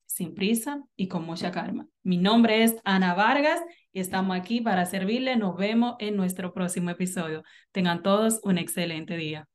sin 0.06 0.34
prisa 0.34 0.82
y 0.96 1.08
con 1.08 1.24
mucha 1.24 1.52
calma. 1.52 1.86
Mi 2.02 2.16
nombre 2.16 2.64
es 2.64 2.76
Ana 2.84 3.14
Vargas 3.14 3.60
y 3.92 4.00
estamos 4.00 4.36
aquí 4.36 4.60
para 4.60 4.86
servirle. 4.86 5.36
Nos 5.36 5.56
vemos 5.56 5.96
en 5.98 6.16
nuestro 6.16 6.52
próximo 6.52 6.90
episodio. 6.90 7.44
Tengan 7.70 8.02
todos 8.02 8.40
un 8.42 8.58
excelente 8.58 9.16
día. 9.16 9.48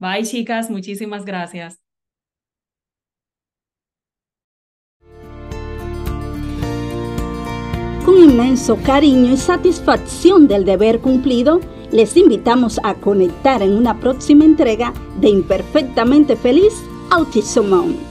Bye, 0.00 0.24
chicas. 0.24 0.70
Muchísimas 0.70 1.24
gracias. 1.24 1.78
Con 8.04 8.16
inmenso 8.16 8.76
cariño 8.82 9.32
y 9.32 9.36
satisfacción 9.36 10.48
del 10.48 10.64
deber 10.64 11.00
cumplido, 11.00 11.60
les 11.92 12.16
invitamos 12.16 12.80
a 12.82 12.94
conectar 12.94 13.62
en 13.62 13.72
una 13.72 14.00
próxima 14.00 14.44
entrega 14.44 14.94
de 15.20 15.28
Imperfectamente 15.28 16.34
Feliz 16.34 16.72
Autism 17.10 18.09